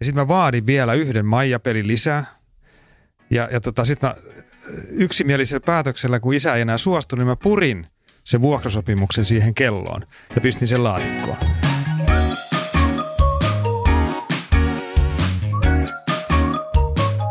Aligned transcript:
Ja 0.00 0.06
sitten 0.06 0.22
mä 0.22 0.28
vaadin 0.28 0.66
vielä 0.66 0.94
yhden 0.94 1.26
Maija-pelin 1.26 1.86
lisää. 1.86 2.24
Ja, 3.30 3.48
ja 3.52 3.60
tota, 3.60 3.84
sitten 3.84 4.10
mä 4.10 4.14
yksimielisellä 4.90 5.62
päätöksellä, 5.66 6.20
kun 6.20 6.34
isä 6.34 6.54
ei 6.54 6.62
enää 6.62 6.78
suostu, 6.78 7.16
niin 7.16 7.26
mä 7.26 7.36
purin 7.36 7.86
sen 8.24 8.40
vuokrasopimuksen 8.40 9.24
siihen 9.24 9.54
kelloon 9.54 10.02
ja 10.34 10.40
pistin 10.40 10.68
sen 10.68 10.84
laatikkoon. 10.84 11.36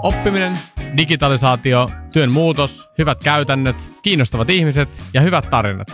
Oppiminen, 0.03 0.59
digitalisaatio, 0.97 1.89
työn 2.13 2.31
muutos, 2.31 2.89
hyvät 2.97 3.23
käytännöt, 3.23 3.75
kiinnostavat 4.01 4.49
ihmiset 4.49 5.01
ja 5.13 5.21
hyvät 5.21 5.49
tarinat. 5.49 5.87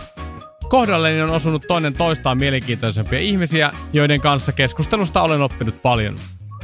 Kohdalleni 0.68 1.22
on 1.22 1.30
osunut 1.30 1.64
toinen 1.68 1.92
toistaan 1.92 2.38
mielenkiintoisempia 2.38 3.18
ihmisiä, 3.18 3.72
joiden 3.92 4.20
kanssa 4.20 4.52
keskustelusta 4.52 5.22
olen 5.22 5.42
oppinut 5.42 5.82
paljon. 5.82 6.18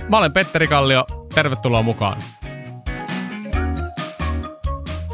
Mä 0.09 0.19
olen 0.19 0.33
Petteri 0.33 0.67
Kallio, 0.67 1.05
tervetuloa 1.35 1.83
mukaan. 1.83 2.23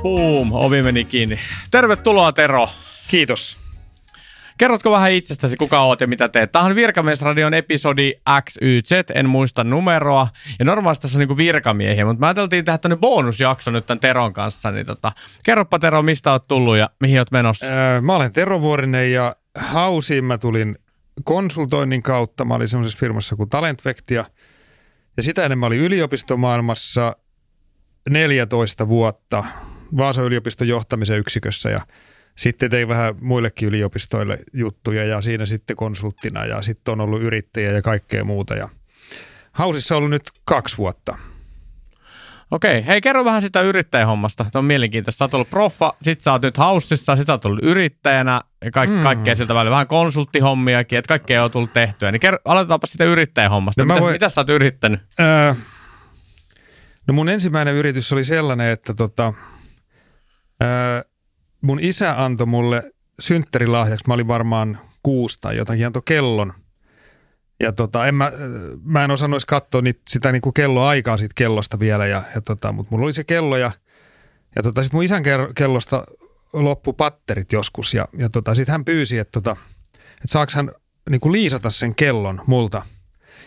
Boom, 0.02 0.52
ovi 0.52 0.82
meni 0.82 1.04
kiinni. 1.04 1.38
Tervetuloa 1.70 2.32
Tero. 2.32 2.68
Kiitos. 3.08 3.58
Kerrotko 4.58 4.90
vähän 4.90 5.12
itsestäsi, 5.12 5.56
kuka 5.56 5.80
oot 5.82 6.00
ja 6.00 6.06
mitä 6.06 6.28
teet? 6.28 6.52
Tämä 6.52 6.64
on 6.64 6.74
Virkamiesradion 6.74 7.54
episodi 7.54 8.12
XYZ, 8.44 8.90
en 9.14 9.28
muista 9.28 9.64
numeroa. 9.64 10.28
Ja 10.58 10.64
normaalisti 10.64 11.02
tässä 11.02 11.18
on 11.18 11.26
niin 11.26 11.36
virkamiehiä, 11.36 12.04
mutta 12.04 12.20
me 12.20 12.26
ajateltiin 12.26 12.64
tehdä 12.64 12.78
tämmöinen 12.78 13.00
bonusjakso 13.00 13.70
nyt 13.70 13.86
tämän 13.86 14.00
Teron 14.00 14.32
kanssa. 14.32 14.70
Niin 14.70 14.86
tota, 14.86 15.12
kerropa 15.44 15.78
Tero, 15.78 16.02
mistä 16.02 16.32
oot 16.32 16.48
tullut 16.48 16.76
ja 16.76 16.90
mihin 17.00 17.18
oot 17.18 17.30
menossa? 17.30 17.66
Öö, 17.66 18.00
mä 18.00 18.16
olen 18.16 18.32
Tero 18.32 18.60
Vuorinen 18.60 19.12
ja 19.12 19.36
Hausiin 19.58 20.24
mä 20.24 20.38
tulin 20.38 20.78
konsultoinnin 21.24 22.02
kautta. 22.02 22.44
Mä 22.44 22.54
olin 22.54 22.68
semmoisessa 22.68 22.98
firmassa 22.98 23.36
kuin 23.36 23.50
Talentvectia. 23.50 24.24
Ja 25.18 25.22
sitä 25.22 25.44
ennen 25.44 25.58
mä 25.58 25.66
olin 25.66 25.80
yliopistomaailmassa 25.80 27.16
14 28.10 28.88
vuotta 28.88 29.44
Vaasan 29.96 30.24
yliopiston 30.24 30.68
johtamisen 30.68 31.18
yksikössä 31.18 31.70
ja 31.70 31.80
sitten 32.36 32.70
tein 32.70 32.88
vähän 32.88 33.14
muillekin 33.20 33.68
yliopistoille 33.68 34.38
juttuja 34.52 35.04
ja 35.04 35.20
siinä 35.20 35.46
sitten 35.46 35.76
konsulttina 35.76 36.46
ja 36.46 36.62
sitten 36.62 36.92
on 36.92 37.00
ollut 37.00 37.22
yrittäjä 37.22 37.72
ja 37.72 37.82
kaikkea 37.82 38.24
muuta. 38.24 38.54
Ja 38.54 38.68
Hausissa 39.52 39.96
ollut 39.96 40.10
nyt 40.10 40.30
kaksi 40.44 40.78
vuotta. 40.78 41.18
Okei, 42.50 42.86
hei 42.86 43.00
kerro 43.00 43.24
vähän 43.24 43.42
sitä 43.42 43.60
yrittäjähommasta. 43.60 44.46
Tämä 44.52 44.60
on 44.60 44.64
mielenkiintoista. 44.64 45.18
Sä 45.18 45.24
oot 45.24 45.34
ollut 45.34 45.50
proffa, 45.50 45.92
sit 46.02 46.20
sä 46.20 46.32
oot 46.32 46.42
nyt 46.42 46.56
Hausissa, 46.56 47.16
sit 47.16 47.26
sä 47.26 47.32
oot 47.32 47.44
ollut 47.44 47.62
yrittäjänä 47.62 48.40
ja 48.64 48.70
kaik- 48.70 48.90
mm. 48.90 49.02
kaikkea 49.02 49.34
siltä 49.34 49.54
välillä. 49.54 49.70
Vähän 49.70 49.86
konsulttihommiakin, 49.86 50.98
että 50.98 51.08
kaikkea 51.08 51.44
on 51.44 51.50
tullut 51.50 51.72
tehtyä. 51.72 52.12
Niin 52.12 52.20
kerro, 52.20 52.38
aloitetaanpa 52.44 52.86
sitä 52.86 53.04
yrittäjähommasta. 53.04 53.84
No, 53.84 53.94
mitä, 53.94 54.00
voi... 54.00 54.12
mitä 54.12 54.28
sä 54.28 54.40
oot 54.40 54.48
yrittänyt? 54.48 55.00
Öö, 55.20 55.54
no 57.06 57.14
mun 57.14 57.28
ensimmäinen 57.28 57.74
yritys 57.74 58.12
oli 58.12 58.24
sellainen, 58.24 58.70
että 58.70 58.94
tota, 58.94 59.32
öö, 60.62 61.02
mun 61.60 61.80
isä 61.80 62.24
antoi 62.24 62.46
mulle 62.46 62.92
synttärilahjaksi, 63.20 64.04
mä 64.06 64.14
olin 64.14 64.28
varmaan 64.28 64.78
kuusi 65.02 65.38
tai 65.40 65.56
jotakin, 65.56 65.86
antoi 65.86 66.02
kellon. 66.04 66.54
Ja 67.60 67.72
tota, 67.72 68.06
en 68.06 68.14
mä, 68.14 68.32
mä 68.84 69.04
en 69.04 69.10
osannut 69.10 69.44
katsoa 69.44 69.82
niitä, 69.82 70.00
sitä 70.08 70.32
niinku 70.32 70.52
kelloaikaa 70.52 71.16
siitä 71.16 71.32
kellosta 71.36 71.80
vielä, 71.80 72.06
ja, 72.06 72.22
ja 72.34 72.40
tota, 72.40 72.72
mutta 72.72 72.90
mulla 72.90 73.04
oli 73.04 73.12
se 73.12 73.24
kello 73.24 73.56
ja, 73.56 73.70
ja 74.56 74.62
tota, 74.62 74.82
sitten 74.82 74.96
mun 74.96 75.04
isän 75.04 75.22
kellosta 75.54 76.04
loppu 76.52 76.92
patterit 76.92 77.52
joskus 77.52 77.94
ja, 77.94 78.08
ja 78.18 78.28
tota, 78.28 78.54
sitten 78.54 78.72
hän 78.72 78.84
pyysi, 78.84 79.18
että 79.18 79.32
tota, 79.32 79.56
et 80.24 80.30
saaks 80.30 80.54
hän 80.54 80.70
niinku 81.10 81.32
liisata 81.32 81.70
sen 81.70 81.94
kellon 81.94 82.42
multa. 82.46 82.82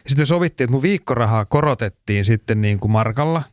Ja 0.04 0.10
sitten 0.10 0.26
sovittiin, 0.26 0.66
että 0.66 0.72
mun 0.72 0.82
viikkorahaa 0.82 1.46
korotettiin 1.46 2.26
sitten 2.26 2.62
niin 2.62 2.80
kuin 2.80 2.92
markalla, 2.92 3.44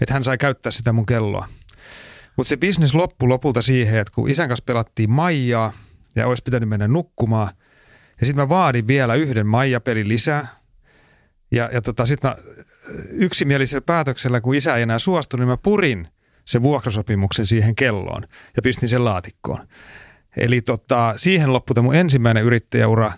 että 0.00 0.14
hän 0.14 0.24
sai 0.24 0.38
käyttää 0.38 0.72
sitä 0.72 0.92
mun 0.92 1.06
kelloa. 1.06 1.48
Mutta 2.36 2.48
se 2.48 2.56
bisnes 2.56 2.94
loppui 2.94 3.28
lopulta 3.28 3.62
siihen, 3.62 4.00
että 4.00 4.12
kun 4.14 4.30
isän 4.30 4.48
kanssa 4.48 4.64
pelattiin 4.64 5.10
Maijaa 5.10 5.72
ja 6.16 6.26
olisi 6.26 6.42
pitänyt 6.42 6.68
mennä 6.68 6.88
nukkumaan, 6.88 7.48
ja 8.20 8.26
sitten 8.26 8.42
mä 8.42 8.48
vaadin 8.48 8.86
vielä 8.86 9.14
yhden 9.14 9.46
Maija-pelin 9.46 10.08
lisää. 10.08 10.46
Ja, 11.50 11.70
ja 11.72 11.82
tota, 11.82 12.06
sitten 12.06 12.30
mä 12.30 12.36
yksimielisellä 13.10 13.84
päätöksellä, 13.86 14.40
kun 14.40 14.54
isä 14.54 14.76
ei 14.76 14.82
enää 14.82 14.98
suostu, 14.98 15.36
niin 15.36 15.48
mä 15.48 15.56
purin 15.56 16.08
sen 16.44 16.62
vuokrasopimuksen 16.62 17.46
siihen 17.46 17.74
kelloon 17.74 18.22
ja 18.56 18.62
pistin 18.62 18.88
sen 18.88 19.04
laatikkoon. 19.04 19.68
Eli 20.36 20.60
tota, 20.60 21.14
siihen 21.16 21.52
loppui 21.52 21.82
mun 21.82 21.94
ensimmäinen 21.94 22.44
yrittäjäura. 22.44 23.12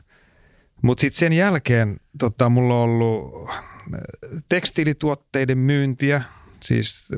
Mutta 0.83 1.01
sitten 1.01 1.19
sen 1.19 1.33
jälkeen 1.33 2.01
tota, 2.19 2.49
mulla 2.49 2.75
on 2.75 2.81
ollut 2.81 3.51
tekstiilituotteiden 4.49 5.59
myyntiä, 5.59 6.23
siis 6.63 7.09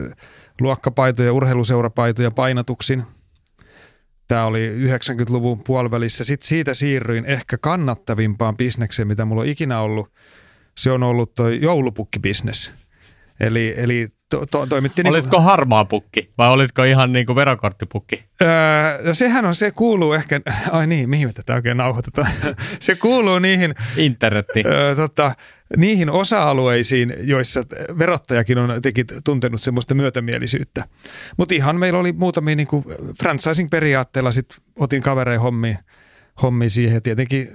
luokkapaitoja, 0.60 1.32
urheiluseurapaitoja 1.32 2.30
painatuksin. 2.30 3.02
Tämä 4.30 4.46
oli 4.46 4.72
90-luvun 4.88 5.64
puolivälissä. 5.64 6.24
Sitten 6.24 6.48
siitä 6.48 6.74
siirryin 6.74 7.24
ehkä 7.24 7.58
kannattavimpaan 7.58 8.56
bisnekseen, 8.56 9.08
mitä 9.08 9.24
mulla 9.24 9.42
on 9.42 9.48
ikinä 9.48 9.80
ollut. 9.80 10.12
Se 10.78 10.90
on 10.90 11.02
ollut 11.02 11.34
tuo 11.34 11.48
joulupukkibisnes. 11.48 12.72
Eli, 13.40 13.74
eli 13.76 14.08
to, 14.30 14.46
to, 14.50 14.66
toimitti... 14.66 15.02
Olitko 15.06 15.20
niin 15.20 15.30
kuin, 15.30 15.42
harmaa 15.42 15.84
pukki 15.84 16.30
vai 16.38 16.50
olitko 16.50 16.84
ihan 16.84 17.12
niin 17.12 17.26
kuin 17.26 17.36
verokorttipukki? 17.36 18.24
Öö, 18.42 18.48
no 19.04 19.14
sehän 19.14 19.44
on, 19.44 19.54
se 19.54 19.70
kuuluu 19.70 20.12
ehkä, 20.12 20.40
ai 20.70 20.86
niin, 20.86 21.10
mihin 21.10 21.28
me 21.28 21.32
tätä 21.32 21.54
oikein 21.54 21.76
nauhoitetaan? 21.76 22.30
se 22.80 22.94
kuuluu 22.94 23.38
niihin... 23.38 23.74
Internetti. 23.96 24.62
Öö, 24.66 24.94
tota, 24.94 25.34
niihin 25.76 26.10
osa-alueisiin, 26.10 27.14
joissa 27.22 27.62
verottajakin 27.98 28.58
on 28.58 28.70
jotenkin 28.70 29.06
tuntenut 29.24 29.60
semmoista 29.60 29.94
myötämielisyyttä. 29.94 30.84
Mutta 31.36 31.54
ihan 31.54 31.76
meillä 31.76 31.98
oli 31.98 32.12
muutamia 32.12 32.56
niin 32.56 32.66
kuin 32.66 32.84
franchising-periaatteella, 33.22 34.32
sitten 34.32 34.58
otin 34.76 35.02
kavereen 35.02 35.40
hommi, 35.40 35.76
hommi 36.42 36.70
siihen. 36.70 37.02
Tietenkin 37.02 37.48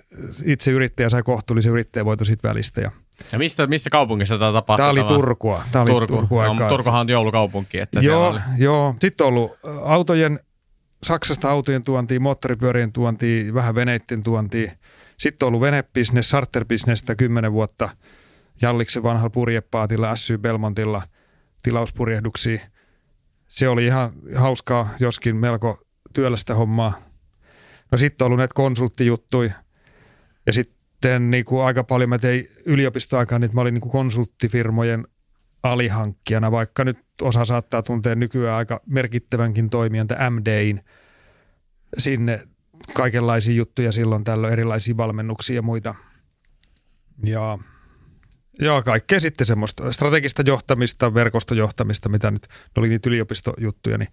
itse 0.45 0.71
yrittäjä 0.71 1.09
sai 1.09 1.23
kohtuullisen 1.23 1.71
yrittäjävoito 1.71 2.25
siitä 2.25 2.47
välistä. 2.47 2.81
Ja, 2.81 2.91
ja 3.31 3.37
mistä, 3.37 3.67
missä 3.67 3.89
kaupungissa 3.89 4.37
tämä 4.37 4.51
tapahtui? 4.51 4.81
Tämä 4.81 4.89
oli 4.89 5.03
Turkua. 5.03 5.63
Tämä 5.71 5.83
oli 5.83 5.91
Turku. 5.91 6.15
Turku 6.15 6.35
no, 6.35 6.69
Turkuhan 6.69 7.01
on 7.01 7.09
joulukaupunki. 7.09 7.79
Että 7.79 7.99
joo, 7.99 8.29
oli. 8.29 8.39
joo. 8.57 8.95
Sitten 8.99 9.27
on 9.27 9.33
ollut 9.33 9.51
autojen, 9.83 10.39
Saksasta 11.03 11.51
autojen 11.51 11.83
tuontia, 11.83 12.19
moottoripyörien 12.19 12.91
tuontia, 12.93 13.53
vähän 13.53 13.75
veneiden 13.75 14.23
tuontia– 14.23 14.71
sitten 15.17 15.45
on 15.45 15.47
ollut 15.47 15.61
venebisnes, 15.61 16.29
charterbisnestä 16.29 17.15
kymmenen 17.15 17.53
vuotta 17.53 17.89
Jalliksen 18.61 19.03
vanhalla 19.03 19.29
purjepaatilla, 19.29 20.15
SY 20.15 20.37
Belmontilla 20.37 21.01
tilauspurjehduksia. 21.63 22.59
Se 23.47 23.69
oli 23.69 23.85
ihan 23.85 24.11
hauskaa, 24.35 24.89
joskin 24.99 25.35
melko 25.35 25.79
työlästä 26.13 26.55
hommaa. 26.55 26.93
No 27.91 27.97
sitten 27.97 28.25
on 28.25 28.27
ollut 28.27 28.37
näitä 28.37 28.53
konsulttijuttuja. 28.53 29.53
Ja 30.45 30.53
sitten 30.53 30.74
niin 31.19 31.45
kuin 31.45 31.63
aika 31.63 31.83
paljon 31.83 32.09
mä 32.09 32.19
tein 32.19 32.47
yliopistoaikaan, 32.65 33.41
niin 33.41 33.51
mä 33.53 33.61
olin 33.61 33.73
niin 33.73 33.81
kuin 33.81 33.91
konsulttifirmojen 33.91 35.07
alihankkijana, 35.63 36.51
vaikka 36.51 36.83
nyt 36.83 36.97
osa 37.21 37.45
saattaa 37.45 37.83
tuntea 37.83 38.15
nykyään 38.15 38.57
aika 38.57 38.81
merkittävänkin 38.85 39.69
toimijan, 39.69 40.07
MDin 40.29 40.81
sinne 41.97 42.47
kaikenlaisia 42.93 43.55
juttuja 43.55 43.91
silloin 43.91 44.23
tällöin, 44.23 44.53
erilaisia 44.53 44.97
valmennuksia 44.97 45.55
ja 45.55 45.61
muita. 45.61 45.95
Ja 47.25 47.57
Joo, 48.59 48.83
kaikkea 48.83 49.19
sitten 49.19 49.47
semmoista 49.47 49.91
strategista 49.91 50.43
johtamista, 50.45 51.13
verkostojohtamista, 51.13 52.09
mitä 52.09 52.31
nyt 52.31 52.47
ne 52.47 52.79
oli 52.79 52.89
niitä 52.89 53.09
yliopistojuttuja, 53.09 53.97
niin 53.97 54.09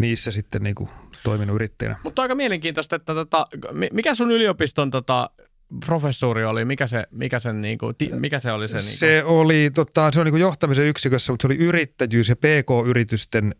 niissä 0.00 0.30
sitten 0.30 0.62
niin 0.62 0.74
kuin 0.74 0.90
toiminut 1.22 1.54
yrittäjänä. 1.54 1.96
Mutta 2.02 2.22
aika 2.22 2.34
mielenkiintoista, 2.34 2.96
että 2.96 3.14
tota, 3.14 3.46
mikä 3.92 4.14
sun 4.14 4.30
yliopiston 4.30 4.90
tota, 4.90 5.30
professuuri 5.86 6.44
oli, 6.44 6.64
mikä 6.64 6.86
se, 6.86 7.06
mikä 7.10 7.38
sen, 7.38 7.62
niin 7.62 7.78
kuin, 7.78 7.96
mikä 8.12 8.38
se 8.38 8.52
oli 8.52 8.68
se? 8.68 8.74
Niin 8.74 8.84
kuin? 8.84 8.98
Se 8.98 9.24
oli, 9.24 9.70
tota, 9.74 10.10
se 10.12 10.20
on 10.20 10.26
niin 10.26 10.32
kuin 10.32 10.40
johtamisen 10.40 10.86
yksikössä, 10.86 11.32
mutta 11.32 11.42
se 11.42 11.46
oli 11.46 11.56
yrittäjyys 11.56 12.28
ja 12.28 12.36
PK-yritysten 12.36 13.54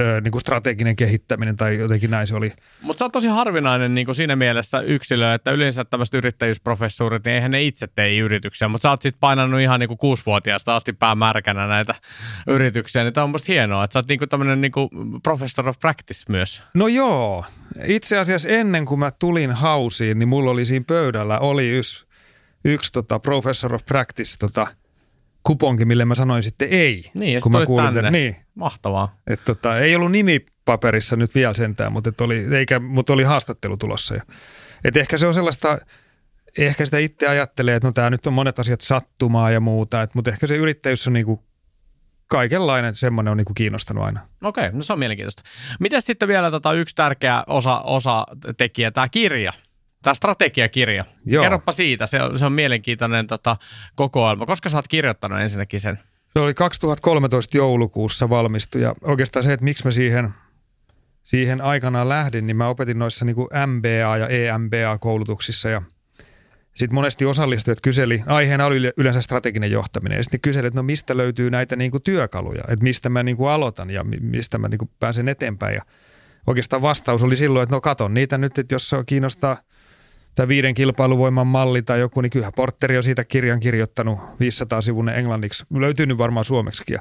ö, 0.00 0.20
niin 0.20 0.32
kuin 0.32 0.40
strateginen 0.40 0.96
kehittäminen 0.96 1.56
tai 1.56 1.78
jotenkin 1.78 2.10
näin 2.10 2.26
se 2.26 2.34
oli. 2.34 2.52
Mutta 2.80 2.98
sä 2.98 3.04
oot 3.04 3.12
tosi 3.12 3.28
harvinainen 3.28 3.94
niin 3.94 4.04
kuin 4.04 4.14
siinä 4.14 4.36
mielessä 4.36 4.80
yksilö, 4.80 5.34
että 5.34 5.50
yleensä 5.50 5.84
tämmöiset 5.84 6.14
yrittäjyysprofessuurit, 6.14 7.24
niin 7.24 7.34
eihän 7.34 7.50
ne 7.50 7.62
itse 7.62 7.86
tee 7.86 8.18
yrityksiä, 8.18 8.68
mutta 8.68 8.82
sä 8.82 8.90
oot 8.90 9.02
sitten 9.02 9.20
painanut 9.20 9.60
ihan 9.60 9.80
niin 9.80 9.88
kuin 9.88 9.98
kuusivuotiaasta 9.98 10.76
asti 10.76 10.92
päämärkänä 10.92 11.66
näitä 11.66 11.94
yrityksiä, 12.46 13.02
niin 13.02 13.14
tämä 13.14 13.24
on 13.24 13.30
musta 13.30 13.52
hienoa, 13.52 13.84
että 13.84 13.92
sä 13.92 13.98
oot 13.98 14.08
niin 14.08 14.18
kuin 14.18 14.28
tämmöinen 14.28 14.60
niin 14.60 14.72
kuin 14.72 14.88
professor 15.22 15.68
of 15.68 15.78
practice 15.78 16.24
myös. 16.28 16.62
No 16.74 16.88
joo, 16.88 17.44
itse 17.86 18.18
asiassa 18.18 18.48
ennen 18.48 18.84
kuin 18.84 18.98
mä 18.98 19.10
tulin 19.10 19.52
hausiin, 19.52 20.18
niin 20.18 20.28
mulla 20.28 20.50
oli 20.50 20.66
siinä 20.66 20.84
pöydällä 20.88 21.38
oli 21.38 21.68
yksi, 21.68 22.06
yksi 22.64 22.92
tota 22.92 23.18
professor 23.18 23.74
of 23.74 23.86
practice 23.86 24.38
tota, 24.38 24.66
kuponki, 25.44 25.84
mille 25.84 26.04
mä 26.04 26.14
sanoin 26.14 26.42
sitten 26.42 26.68
ei. 26.70 27.10
Niin, 27.14 27.40
kun 27.40 27.52
mä 27.52 27.66
kuulin, 27.66 27.94
tänne. 27.94 28.10
Niin. 28.10 28.36
Mahtavaa. 28.54 29.16
Et 29.26 29.40
tota, 29.44 29.78
ei 29.78 29.96
ollut 29.96 30.12
nimi 30.12 30.46
paperissa 30.64 31.16
nyt 31.16 31.34
vielä 31.34 31.54
sentään, 31.54 31.92
mutta, 31.92 32.10
et 32.10 32.20
oli, 32.20 32.56
eikä, 32.56 32.80
mutta 32.80 33.12
oli 33.12 33.22
haastattelu 33.22 33.76
tulossa. 33.76 34.14
Ja, 34.14 34.22
et 34.84 34.96
ehkä 34.96 35.18
se 35.18 35.26
on 35.26 35.34
sellaista 35.34 35.78
ehkä 36.58 36.84
sitä 36.84 36.98
itse 36.98 37.28
ajattelee, 37.28 37.76
että 37.76 37.88
no 37.88 37.92
tämä 37.92 38.10
nyt 38.10 38.26
on 38.26 38.32
monet 38.32 38.58
asiat 38.58 38.80
sattumaa 38.80 39.50
ja 39.50 39.60
muuta, 39.60 40.02
että, 40.02 40.18
mutta 40.18 40.30
ehkä 40.30 40.46
se 40.46 40.56
yrittäjyys 40.56 41.06
on 41.06 41.12
niin 41.12 41.26
kuin 41.26 41.40
kaikenlainen 42.26 42.94
semmoinen 42.94 43.30
on 43.30 43.36
niin 43.36 43.44
kuin 43.44 43.54
kiinnostanut 43.54 44.04
aina. 44.04 44.20
Okei, 44.42 44.72
no 44.72 44.82
se 44.82 44.92
on 44.92 44.98
mielenkiintoista. 44.98 45.42
Miten 45.80 46.02
sitten 46.02 46.28
vielä 46.28 46.50
tota 46.50 46.72
yksi 46.72 46.94
tärkeä 46.94 47.44
osa, 47.46 47.80
osa 47.80 48.26
tekijä, 48.56 48.90
tämä 48.90 49.08
kirja, 49.08 49.52
tämä 50.04 50.14
strategiakirja. 50.14 51.04
Joo. 51.26 51.42
Kerropa 51.42 51.72
siitä, 51.72 52.06
se 52.06 52.22
on, 52.22 52.38
se 52.38 52.44
on 52.44 52.52
mielenkiintoinen 52.52 53.26
tota, 53.26 53.56
kokoelma. 53.94 54.46
Koska 54.46 54.68
sä 54.68 54.78
oot 54.78 54.88
kirjoittanut 54.88 55.40
ensinnäkin 55.40 55.80
sen? 55.80 55.98
Se 56.32 56.40
oli 56.40 56.54
2013 56.54 57.56
joulukuussa 57.56 58.28
valmistu 58.28 58.78
ja 58.78 58.94
oikeastaan 59.02 59.42
se, 59.42 59.52
että 59.52 59.64
miksi 59.64 59.84
mä 59.84 59.90
siihen, 59.90 60.30
siihen 61.22 61.60
aikanaan 61.60 62.08
lähdin, 62.08 62.46
niin 62.46 62.56
mä 62.56 62.68
opetin 62.68 62.98
noissa 62.98 63.24
niin 63.24 63.36
kuin 63.36 63.48
MBA- 63.50 64.18
ja 64.18 64.28
EMBA-koulutuksissa 64.28 65.68
ja– 65.68 65.82
sitten 66.74 66.94
monesti 66.94 67.24
osallistujat 67.24 67.80
kyseli, 67.80 68.22
aiheena 68.26 68.66
oli 68.66 68.92
yleensä 68.96 69.20
strateginen 69.20 69.70
johtaminen, 69.70 70.16
ja 70.16 70.24
sitten 70.24 70.40
kyseli, 70.40 70.66
että 70.66 70.78
no 70.78 70.82
mistä 70.82 71.16
löytyy 71.16 71.50
näitä 71.50 71.76
niin 71.76 71.90
kuin 71.90 72.02
työkaluja, 72.02 72.64
että 72.68 72.82
mistä 72.82 73.08
mä 73.08 73.22
niin 73.22 73.36
kuin 73.36 73.50
aloitan 73.50 73.90
ja 73.90 74.04
mistä 74.20 74.58
mä 74.58 74.68
niin 74.68 74.78
kuin 74.78 74.90
pääsen 75.00 75.28
eteenpäin. 75.28 75.74
Ja 75.74 75.82
oikeastaan 76.46 76.82
vastaus 76.82 77.22
oli 77.22 77.36
silloin, 77.36 77.62
että 77.62 77.76
no 77.76 77.80
katon 77.80 78.14
niitä 78.14 78.38
nyt, 78.38 78.58
että 78.58 78.74
jos 78.74 78.90
se 78.90 78.96
kiinnostaa 79.06 79.56
tämä 80.34 80.48
viiden 80.48 80.74
kilpailuvoiman 80.74 81.46
malli 81.46 81.82
tai 81.82 82.00
joku, 82.00 82.20
niin 82.20 82.30
kyllähän 82.30 82.52
Porteri 82.56 82.96
on 82.96 83.02
siitä 83.02 83.24
kirjan 83.24 83.60
kirjoittanut 83.60 84.18
500 84.40 84.80
sivun 84.80 85.08
englanniksi, 85.08 85.64
löytyy 85.74 86.06
nyt 86.06 86.18
varmaan 86.18 86.44
suomeksikin. 86.44 86.94
Ja, 86.94 87.00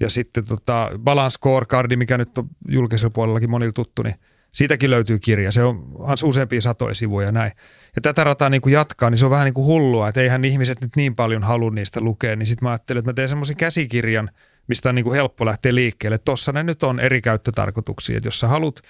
ja 0.00 0.10
sitten 0.10 0.44
tota, 0.44 0.90
Balance 0.98 1.34
Scorecardi, 1.34 1.96
mikä 1.96 2.18
nyt 2.18 2.38
on 2.38 2.48
julkisella 2.68 3.10
puolellakin 3.10 3.50
monilla 3.50 3.72
tuttu, 3.72 4.02
niin 4.02 4.14
siitäkin 4.50 4.90
löytyy 4.90 5.18
kirja. 5.18 5.52
Se 5.52 5.62
on 5.62 5.84
useampia 6.22 6.60
satoja 6.60 6.94
sivuja 6.94 7.32
näin 7.32 7.52
ja 7.96 8.02
tätä 8.02 8.24
rataa 8.24 8.50
niin 8.50 8.60
kuin 8.60 8.72
jatkaa, 8.72 9.10
niin 9.10 9.18
se 9.18 9.24
on 9.24 9.30
vähän 9.30 9.44
niin 9.44 9.54
kuin 9.54 9.66
hullua, 9.66 10.08
että 10.08 10.20
eihän 10.20 10.44
ihmiset 10.44 10.80
nyt 10.80 10.96
niin 10.96 11.14
paljon 11.14 11.42
halua 11.42 11.70
niistä 11.70 12.00
lukea, 12.00 12.36
niin 12.36 12.46
sitten 12.46 12.66
mä 12.66 12.70
ajattelin, 12.70 12.98
että 12.98 13.08
mä 13.08 13.14
teen 13.14 13.28
semmoisen 13.28 13.56
käsikirjan, 13.56 14.30
mistä 14.66 14.88
on 14.88 14.94
niin 14.94 15.04
kuin 15.04 15.14
helppo 15.14 15.46
lähteä 15.46 15.74
liikkeelle. 15.74 16.18
Tuossa 16.18 16.52
ne 16.52 16.62
nyt 16.62 16.82
on 16.82 17.00
eri 17.00 17.22
käyttötarkoituksia, 17.22 18.16
että 18.16 18.26
jos 18.26 18.40
sä 18.40 18.48
haluat 18.48 18.80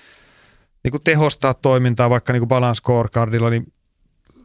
niin 0.84 0.90
kuin 0.90 1.02
tehostaa 1.02 1.54
toimintaa 1.54 2.10
vaikka 2.10 2.32
niin 2.32 2.40
kuin 2.40 2.48
Balance 2.48 2.78
Scorecardilla, 2.78 3.50
niin 3.50 3.72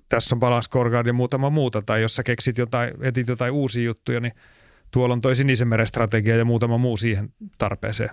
tässä 0.09 0.35
on 0.35 0.39
Balance 0.39 0.65
Scorecard 0.65 1.07
ja 1.07 1.13
muutama 1.13 1.49
muuta, 1.49 1.81
tai 1.81 2.01
jos 2.01 2.15
sä 2.15 2.23
keksit 2.23 2.57
jotain, 2.57 2.93
etit 3.01 3.27
jotain 3.27 3.51
uusia 3.51 3.83
juttuja, 3.83 4.19
niin 4.19 4.33
tuolla 4.91 5.13
on 5.13 5.21
toi 5.21 5.35
sinisen 5.35 5.69
strategia 5.85 6.37
ja 6.37 6.45
muutama 6.45 6.77
muu 6.77 6.97
siihen 6.97 7.33
tarpeeseen. 7.57 8.09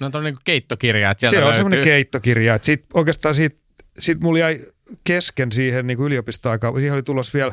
No 0.00 0.10
on 0.14 0.24
niin 0.24 0.38
keittokirja. 0.44 1.10
Että 1.10 1.30
se 1.30 1.44
on 1.44 1.54
semmoinen 1.54 1.84
keittokirja. 1.84 2.54
Että 2.54 2.66
sit 2.66 2.84
oikeastaan 2.94 3.34
siitä, 3.34 3.56
sit 3.98 4.20
mulla 4.20 4.38
jäi 4.38 4.66
kesken 5.04 5.52
siihen 5.52 5.86
niin 5.86 6.00
yliopistoaikaan. 6.00 6.74
Siihen 6.74 6.94
oli 6.94 7.02
tulos 7.02 7.34
vielä, 7.34 7.52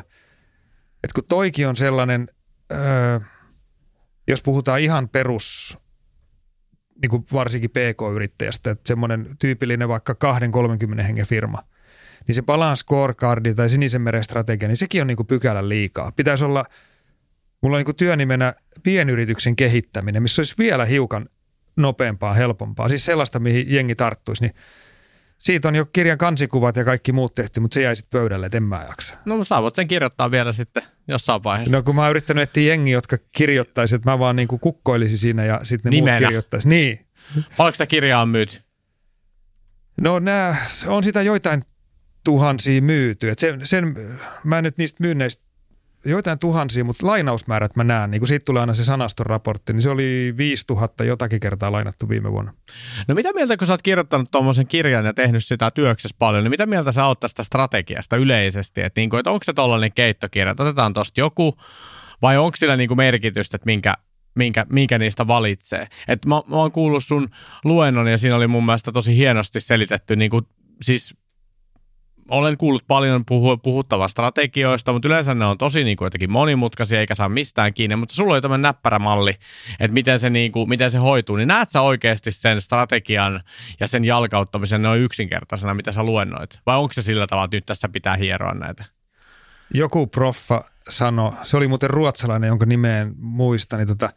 että 1.04 1.14
kun 1.14 1.24
toikin 1.28 1.68
on 1.68 1.76
sellainen, 1.76 2.28
öö, 2.72 3.20
jos 4.28 4.42
puhutaan 4.42 4.80
ihan 4.80 5.08
perus, 5.08 5.78
niin 7.02 7.10
kuin 7.10 7.24
varsinkin 7.32 7.70
PK-yrittäjästä, 7.70 8.70
että 8.70 8.88
semmoinen 8.88 9.36
tyypillinen 9.38 9.88
vaikka 9.88 10.16
2-30 10.98 11.02
hengen 11.02 11.26
firma, 11.26 11.62
niin 12.26 12.34
se 12.34 12.42
balance 12.42 12.80
scorecardi 12.80 13.54
tai 13.54 13.70
sinisen 13.70 14.02
meren 14.02 14.24
strategia, 14.24 14.68
niin 14.68 14.76
sekin 14.76 15.00
on 15.00 15.06
niin 15.06 15.16
kuin 15.16 15.26
pykälän 15.26 15.68
liikaa. 15.68 16.12
Pitäisi 16.16 16.44
olla, 16.44 16.64
mulla 17.60 17.76
on 17.76 17.78
niin 17.78 17.84
kuin 17.84 17.96
työnimenä 17.96 18.54
pienyrityksen 18.82 19.56
kehittäminen, 19.56 20.22
missä 20.22 20.40
olisi 20.40 20.54
vielä 20.58 20.84
hiukan 20.84 21.28
nopeampaa, 21.76 22.34
helpompaa. 22.34 22.88
Siis 22.88 23.04
sellaista, 23.04 23.38
mihin 23.38 23.72
jengi 23.72 23.94
tarttuisi. 23.94 24.42
Niin 24.42 24.54
siitä 25.40 25.68
on 25.68 25.76
jo 25.76 25.86
kirjan 25.86 26.18
kansikuvat 26.18 26.76
ja 26.76 26.84
kaikki 26.84 27.12
muut 27.12 27.34
tehty, 27.34 27.60
mutta 27.60 27.74
se 27.74 27.82
jäi 27.82 27.96
sitten 27.96 28.20
pöydälle, 28.20 28.46
että 28.46 28.56
en 28.58 28.62
mä 28.62 28.84
jaksa. 28.88 29.18
No 29.24 29.44
sä 29.44 29.62
voit 29.62 29.74
sen 29.74 29.88
kirjoittaa 29.88 30.30
vielä 30.30 30.52
sitten 30.52 30.82
jossain 31.08 31.44
vaiheessa. 31.44 31.76
No 31.76 31.82
kun 31.82 31.94
mä 31.94 32.00
oon 32.02 32.10
yrittänyt 32.10 32.42
etsiä 32.42 32.68
jengi, 32.68 32.90
jotka 32.90 33.16
kirjoittaisi, 33.36 33.94
että 33.94 34.10
mä 34.10 34.18
vaan 34.18 34.36
niin 34.36 34.48
kuin 34.48 34.60
kukkoilisin 34.60 35.18
siinä 35.18 35.44
ja 35.44 35.60
sitten 35.62 35.90
ne 35.90 35.96
Nimenä. 35.96 36.16
muut 36.16 36.26
kirjoittaisi. 36.28 36.68
Niin. 36.68 37.06
Paljonko 37.56 37.74
sitä 37.74 37.86
kirjaa 37.86 38.22
on 38.22 38.28
myyty? 38.28 38.60
No 40.00 40.18
nää, 40.18 40.56
on 40.86 41.04
sitä 41.04 41.22
joitain 41.22 41.62
tuhansia 42.24 42.82
myyty. 42.82 43.30
Et 43.30 43.38
sen, 43.38 43.60
sen, 43.66 43.94
mä 44.44 44.58
en 44.58 44.64
nyt 44.64 44.78
niistä 44.78 45.02
myynneistä 45.02 45.42
joitain 46.04 46.38
tuhansia, 46.38 46.84
mutta 46.84 47.06
lainausmäärät 47.06 47.76
mä 47.76 47.84
näen, 47.84 48.10
niin 48.10 48.20
kun 48.20 48.28
siitä 48.28 48.44
tulee 48.44 48.60
aina 48.60 48.74
se 48.74 48.84
sanaston 48.84 49.26
raportti, 49.26 49.72
niin 49.72 49.82
se 49.82 49.90
oli 49.90 50.34
5000 50.36 51.04
jotakin 51.04 51.40
kertaa 51.40 51.72
lainattu 51.72 52.08
viime 52.08 52.32
vuonna. 52.32 52.52
No 53.08 53.14
mitä 53.14 53.32
mieltä, 53.32 53.56
kun 53.56 53.66
sä 53.66 53.72
oot 53.72 53.82
kirjoittanut 53.82 54.30
tuommoisen 54.30 54.66
kirjan 54.66 55.04
ja 55.04 55.14
tehnyt 55.14 55.44
sitä 55.44 55.70
työksessä 55.70 56.16
paljon, 56.18 56.44
niin 56.44 56.50
mitä 56.50 56.66
mieltä 56.66 56.92
sä 56.92 57.06
oot 57.06 57.20
tästä 57.20 57.42
strategiasta 57.42 58.16
yleisesti, 58.16 58.80
että, 58.82 59.00
niin 59.00 59.10
onko 59.14 59.44
se 59.44 59.52
tollainen 59.52 59.92
keittokirja, 59.92 60.50
että 60.50 60.62
otetaan 60.62 60.92
tosta 60.92 61.20
joku, 61.20 61.56
vai 62.22 62.38
onko 62.38 62.56
sillä 62.56 62.76
niin 62.76 62.96
merkitystä, 62.96 63.56
että 63.56 63.66
minkä, 63.66 63.94
minkä, 64.34 64.66
minkä 64.68 64.98
niistä 64.98 65.26
valitsee. 65.26 65.86
Et 66.08 66.26
mä, 66.26 66.34
mä 66.46 66.56
oon 66.56 66.72
kuullut 66.72 67.04
sun 67.04 67.28
luennon 67.64 68.08
ja 68.08 68.18
siinä 68.18 68.36
oli 68.36 68.46
mun 68.46 68.66
mielestä 68.66 68.92
tosi 68.92 69.16
hienosti 69.16 69.60
selitetty 69.60 70.16
niin 70.16 70.30
kuin, 70.30 70.46
siis 70.82 71.14
olen 72.30 72.56
kuullut 72.56 72.84
paljon 72.86 73.24
puhu, 73.24 73.56
puhuttavaa 73.56 74.08
strategioista, 74.08 74.92
mutta 74.92 75.08
yleensä 75.08 75.34
ne 75.34 75.44
on 75.44 75.58
tosi 75.58 75.84
niin 75.84 75.96
kuin 75.96 76.06
jotenkin 76.06 76.32
monimutkaisia 76.32 77.00
eikä 77.00 77.14
saa 77.14 77.28
mistään 77.28 77.74
kiinni, 77.74 77.96
mutta 77.96 78.14
sulla 78.14 78.32
oli 78.32 78.40
tämmöinen 78.40 78.62
näppärä 78.62 78.98
malli, 78.98 79.34
että 79.80 79.94
miten 79.94 80.18
se, 80.18 80.30
niin 80.30 80.52
kuin, 80.52 80.68
miten 80.68 80.90
se 80.90 80.98
hoituu, 80.98 81.36
niin 81.36 81.48
näet 81.48 81.70
sä 81.70 81.80
oikeasti 81.80 82.32
sen 82.32 82.60
strategian 82.60 83.42
ja 83.80 83.88
sen 83.88 84.04
jalkauttamisen 84.04 84.82
noin 84.82 85.00
yksinkertaisena, 85.00 85.74
mitä 85.74 85.92
sä 85.92 86.02
luennoit? 86.02 86.58
Vai 86.66 86.76
onko 86.76 86.92
se 86.92 87.02
sillä 87.02 87.26
tavalla, 87.26 87.44
että 87.44 87.56
nyt 87.56 87.66
tässä 87.66 87.88
pitää 87.88 88.16
hieroa 88.16 88.54
näitä? 88.54 88.84
Joku 89.74 90.06
proffa 90.06 90.64
sanoi, 90.88 91.32
se 91.42 91.56
oli 91.56 91.68
muuten 91.68 91.90
ruotsalainen, 91.90 92.48
jonka 92.48 92.66
nimeen 92.66 93.12
muistan, 93.18 93.78
niin 93.78 93.88
tota, 93.88 94.12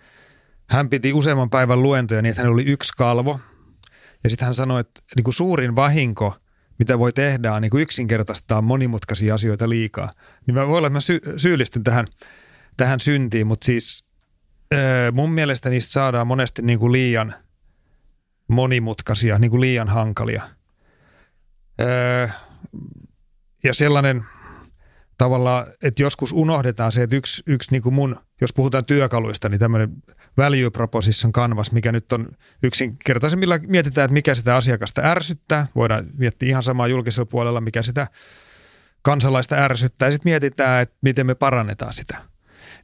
hän 0.70 0.90
piti 0.90 1.14
useamman 1.14 1.50
päivän 1.50 1.84
luentoja 1.84 2.22
niin, 2.22 2.30
että 2.30 2.42
hänellä 2.42 2.54
oli 2.54 2.66
yksi 2.66 2.94
kalvo. 2.98 3.40
Ja 4.24 4.30
sitten 4.30 4.46
hän 4.46 4.54
sanoi, 4.54 4.80
että 4.80 5.02
niin 5.16 5.24
kuin 5.24 5.34
suurin 5.34 5.76
vahinko– 5.76 6.36
mitä 6.80 7.00
voi 7.00 7.14
tehdä, 7.14 7.54
on 7.54 7.62
niin 7.62 7.70
kuin 7.70 7.82
yksinkertaistaa 7.82 8.62
monimutkaisia 8.62 9.36
asioita 9.36 9.70
liikaa. 9.70 10.10
Niin 10.48 10.56
mä 10.56 10.68
voi 10.68 10.78
olla, 10.78 10.88
että 10.88 10.98
mä 10.98 11.02
sy- 11.02 11.22
syyllistyn 11.38 11.84
tähän, 11.84 12.08
tähän 12.78 13.00
syntiin, 13.00 13.48
mutta 13.48 13.66
siis 13.66 14.06
öö, 14.74 15.12
mun 15.12 15.32
mielestä 15.32 15.70
niistä 15.70 15.92
saadaan 15.92 16.28
monesti 16.28 16.62
niin 16.62 16.80
kuin 16.80 16.92
liian 16.92 17.36
monimutkaisia, 18.48 19.40
niin 19.40 19.52
kuin 19.52 19.62
liian 19.62 19.90
hankalia. 19.90 20.42
Öö, 21.82 22.28
ja 23.64 23.74
sellainen 23.74 24.24
tavallaan, 25.18 25.66
että 25.84 26.02
joskus 26.02 26.32
unohdetaan 26.32 26.92
se, 26.92 27.04
että 27.04 27.16
yksi, 27.16 27.44
yksi 27.48 27.72
niin 27.72 27.82
kuin 27.82 27.96
mun, 27.96 28.20
jos 28.42 28.54
puhutaan 28.54 28.86
työkaluista, 28.86 29.50
niin 29.50 29.60
tämmöinen 29.60 29.90
value 30.38 30.70
proposition 30.70 31.32
canvas, 31.32 31.72
mikä 31.72 31.92
nyt 31.92 32.14
on 32.14 32.28
yksinkertaisemmilla, 32.64 33.60
mietitään, 33.68 34.06
että 34.06 34.14
mikä 34.14 34.36
sitä 34.36 34.56
asiakasta 34.56 35.02
ärsyttää. 35.02 35.68
Voidaan 35.76 36.06
miettiä 36.18 36.50
ihan 36.50 36.64
samaa 36.64 36.88
julkisella 36.88 37.26
puolella, 37.26 37.62
mikä 37.62 37.82
sitä 37.82 38.08
kansalaista 39.02 39.56
ärsyttää. 39.56 40.08
Ja 40.08 40.12
sitten 40.12 40.30
mietitään, 40.30 40.82
että 40.82 40.96
miten 41.02 41.26
me 41.26 41.36
parannetaan 41.36 41.94
sitä. 41.94 42.18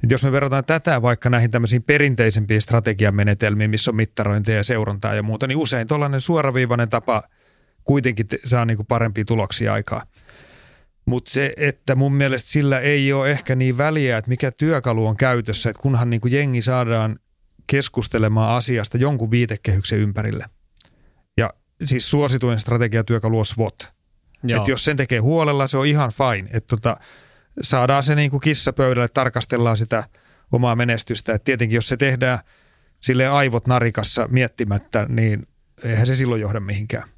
Et 0.03 0.11
jos 0.11 0.23
me 0.23 0.31
verrataan 0.31 0.65
tätä 0.65 1.01
vaikka 1.01 1.29
näihin 1.29 1.51
tämmöisiin 1.51 1.83
perinteisempiin 1.83 2.61
strategiamenetelmiin, 2.61 3.69
missä 3.69 3.91
on 3.91 3.95
mittarointia 3.95 4.55
ja 4.55 4.63
seurantaa 4.63 5.15
ja 5.15 5.23
muuta, 5.23 5.47
niin 5.47 5.57
usein 5.57 5.87
tuollainen 5.87 6.21
suoraviivainen 6.21 6.89
tapa 6.89 7.23
kuitenkin 7.83 8.27
saa 8.45 8.65
niin 8.65 8.77
kuin 8.77 8.87
parempia 8.87 9.25
tuloksia 9.25 9.73
aikaa. 9.73 10.03
Mutta 11.05 11.31
se, 11.31 11.53
että 11.57 11.95
mun 11.95 12.13
mielestä 12.13 12.49
sillä 12.49 12.79
ei 12.79 13.13
ole 13.13 13.31
ehkä 13.31 13.55
niin 13.55 13.77
väliä, 13.77 14.17
että 14.17 14.29
mikä 14.29 14.51
työkalu 14.51 15.07
on 15.07 15.17
käytössä, 15.17 15.69
että 15.69 15.81
kunhan 15.81 16.09
niin 16.09 16.21
kuin 16.21 16.33
jengi 16.33 16.61
saadaan 16.61 17.19
keskustelemaan 17.67 18.55
asiasta 18.55 18.97
jonkun 18.97 19.31
viitekehyksen 19.31 19.99
ympärille. 19.99 20.45
Ja 21.37 21.53
siis 21.85 22.09
suosituin 22.09 22.59
strategiatyökalu 22.59 23.39
on 23.39 23.45
SWOT. 23.45 23.87
Että 24.57 24.71
jos 24.71 24.85
sen 24.85 24.97
tekee 24.97 25.19
huolella, 25.19 25.67
se 25.67 25.77
on 25.77 25.85
ihan 25.85 26.11
fine. 26.11 26.49
Että 26.53 26.67
tota, 26.67 26.97
saadaan 27.61 28.03
se 28.03 28.15
niin 28.15 28.31
kuin 28.31 28.41
kissa 28.41 28.73
pöydälle, 28.73 29.07
tarkastellaan 29.07 29.77
sitä 29.77 30.03
omaa 30.51 30.75
menestystä. 30.75 31.33
Et 31.33 31.43
tietenkin 31.43 31.75
jos 31.75 31.89
se 31.89 31.97
tehdään 31.97 32.39
sille 32.99 33.27
aivot 33.27 33.67
narikassa 33.67 34.27
miettimättä, 34.31 35.05
niin 35.09 35.47
eihän 35.83 36.07
se 36.07 36.15
silloin 36.15 36.41
johda 36.41 36.59
mihinkään. 36.59 37.09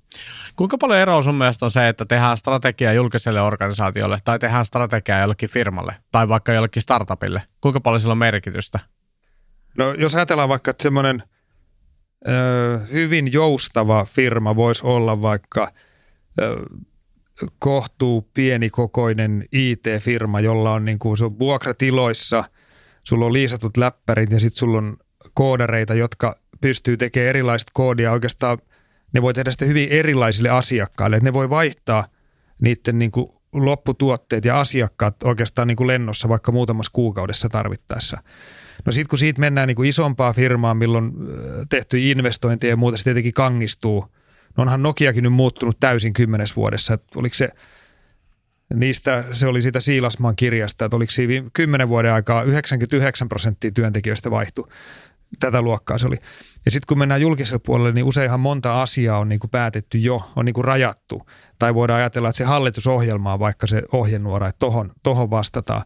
Kuinka 0.56 0.78
paljon 0.78 1.00
eroa 1.00 1.22
sun 1.22 1.36
mielestä 1.36 1.66
on 1.66 1.72
se, 1.72 1.88
että 1.88 2.06
tehdään 2.06 2.38
strategiaa 2.38 2.94
julkiselle 2.94 3.42
organisaatiolle 3.42 4.18
tai 4.24 4.40
tehdään 4.40 4.66
strategiaa 4.66 5.20
jollekin 5.20 5.50
firmalle 5.50 5.96
tai 6.12 6.28
vaikka 6.28 6.54
jollekin 6.54 6.82
startupille? 6.82 7.42
Kuinka 7.62 7.80
paljon 7.80 8.02
sillä 8.02 8.12
on 8.12 8.18
merkitystä? 8.18 8.80
No 9.78 9.94
jos 9.94 10.16
ajatellaan 10.16 10.50
vaikka, 10.50 10.72
että 10.72 10.84
semmoinen 10.84 11.24
ö, 12.28 12.80
hyvin 12.92 13.34
joustava 13.34 14.06
firma 14.06 14.56
voisi 14.56 14.86
olla 14.86 15.22
vaikka 15.22 15.72
ö, 16.42 16.66
kohtuu 17.60 18.30
pienikokoinen 18.34 19.46
IT-firma, 19.52 20.40
jolla 20.40 20.74
on, 20.74 20.86
niin 20.86 21.00
kuin, 21.00 21.18
se 21.18 21.26
on 21.26 21.40
vuokratiloissa, 21.40 22.44
sulla 23.04 23.26
on 23.26 23.34
liisatut 23.34 23.78
läppärit 23.78 24.32
ja 24.32 24.40
sitten 24.40 24.60
sulla 24.60 24.78
on 24.78 24.98
koodareita, 25.34 25.94
jotka 25.94 26.36
pystyy 26.62 26.98
tekemään 26.98 27.30
erilaista 27.30 27.72
koodia 27.74 28.12
oikeastaan– 28.12 28.58
ne 29.14 29.22
voi 29.22 29.34
tehdä 29.34 29.52
sitä 29.52 29.66
hyvin 29.66 29.90
erilaisille 29.90 30.50
asiakkaille. 30.50 31.16
Että 31.16 31.30
ne 31.30 31.34
voi 31.34 31.50
vaihtaa 31.50 32.06
niiden 32.62 33.00
niin 33.00 33.12
kuin 33.12 33.30
lopputuotteet 33.54 34.46
ja 34.46 34.60
asiakkaat 34.60 35.24
oikeastaan 35.24 35.68
niin 35.68 35.76
kuin 35.76 35.88
lennossa 35.88 36.30
vaikka 36.30 36.52
muutamassa 36.52 36.92
kuukaudessa 36.92 37.50
tarvittaessa. 37.50 38.18
No 38.86 38.92
sitten 38.92 39.10
kun 39.10 39.20
siitä 39.20 39.40
mennään 39.40 39.68
niin 39.68 39.76
kuin 39.76 39.90
isompaa 39.90 40.34
firmaa, 40.34 40.74
milloin 40.74 41.12
tehty 41.70 42.00
investointeja 42.00 42.74
ja 42.74 42.78
muuta, 42.78 42.98
se 42.98 43.04
tietenkin 43.04 43.34
kangistuu. 43.34 44.06
No 44.58 44.62
onhan 44.62 44.84
Nokiakin 44.84 45.24
nyt 45.24 45.34
muuttunut 45.34 45.80
täysin 45.80 46.14
kymmenes 46.14 46.56
vuodessa. 46.56 46.94
Että 46.94 47.20
oliko 47.20 47.34
se, 47.34 47.50
niistä, 48.74 49.24
se 49.32 49.48
oli 49.48 49.62
siitä 49.62 49.80
Siilasmaan 49.80 50.36
kirjasta, 50.36 50.86
että 50.86 50.98
oliko 50.98 51.12
siinä 51.12 51.50
kymmenen 51.54 51.90
vuoden 51.90 52.14
aikaa 52.14 52.44
99 52.44 53.30
prosenttia 53.30 53.72
työntekijöistä 53.72 54.32
vaihtui. 54.32 54.68
Tätä 55.40 55.62
luokkaa 55.62 55.98
se 55.98 56.08
oli. 56.08 56.18
Ja 56.66 56.72
sitten 56.72 56.88
kun 56.88 57.00
mennään 57.00 57.22
julkiselle 57.22 57.62
puolelle, 57.66 57.92
niin 57.92 58.06
useinhan 58.06 58.40
monta 58.40 58.82
asiaa 58.82 59.20
on 59.20 59.30
niin 59.30 59.40
kuin 59.40 59.52
päätetty 59.52 59.98
jo, 59.98 60.32
on 60.36 60.46
niin 60.46 60.54
kuin 60.54 60.66
rajattu. 60.66 61.22
Tai 61.60 61.76
voidaan 61.76 62.00
ajatella, 62.00 62.30
että 62.30 62.38
se 62.38 62.44
hallitusohjelma 62.44 63.34
on 63.34 63.40
vaikka 63.40 63.68
se 63.68 63.82
ohjenuora, 63.94 64.48
että 64.48 64.60
tohon, 64.60 64.92
tohon 65.04 65.30
vastataan. 65.30 65.82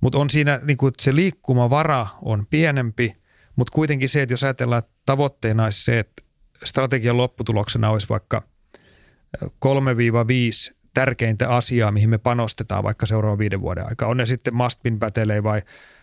Mutta 0.00 0.18
on 0.18 0.30
siinä, 0.30 0.60
niin 0.62 0.76
kuin, 0.76 0.92
se 1.00 1.14
liikkumavara 1.14 2.06
on 2.22 2.46
pienempi, 2.50 3.16
mutta 3.56 3.70
kuitenkin 3.74 4.08
se, 4.08 4.22
että 4.22 4.32
jos 4.32 4.44
ajatellaan, 4.44 4.78
että 4.78 4.92
tavoitteena 5.06 5.64
olisi 5.64 5.84
se, 5.84 5.98
että 5.98 6.22
strategian 6.64 7.16
lopputuloksena 7.16 7.90
olisi 7.90 8.08
vaikka 8.08 8.42
3-5 9.44 9.48
tärkeintä 10.94 11.48
asiaa, 11.48 11.92
mihin 11.92 12.10
me 12.10 12.18
panostetaan 12.18 12.84
vaikka 12.84 13.06
seuraavan 13.06 13.38
viiden 13.38 13.60
vuoden 13.60 13.88
aikaa. 13.88 14.08
On 14.08 14.16
ne 14.16 14.26
sitten 14.26 14.54
mastpin 14.54 14.98
pätelee 14.98 15.42
vai, 15.42 15.62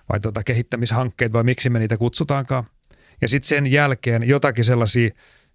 vai 0.10 0.20
tuota 0.20 0.44
kehittämishankkeet 0.44 1.34
vai 1.34 1.44
miksi 1.44 1.70
me 1.70 1.80
niitä 1.80 1.98
kutsutaankaan. 1.98 2.64
Ja 3.22 3.28
sitten 3.28 3.48
sen 3.48 3.68
jälkeen 3.68 4.24
jotakin 4.24 4.66
sellaisia 4.66 5.10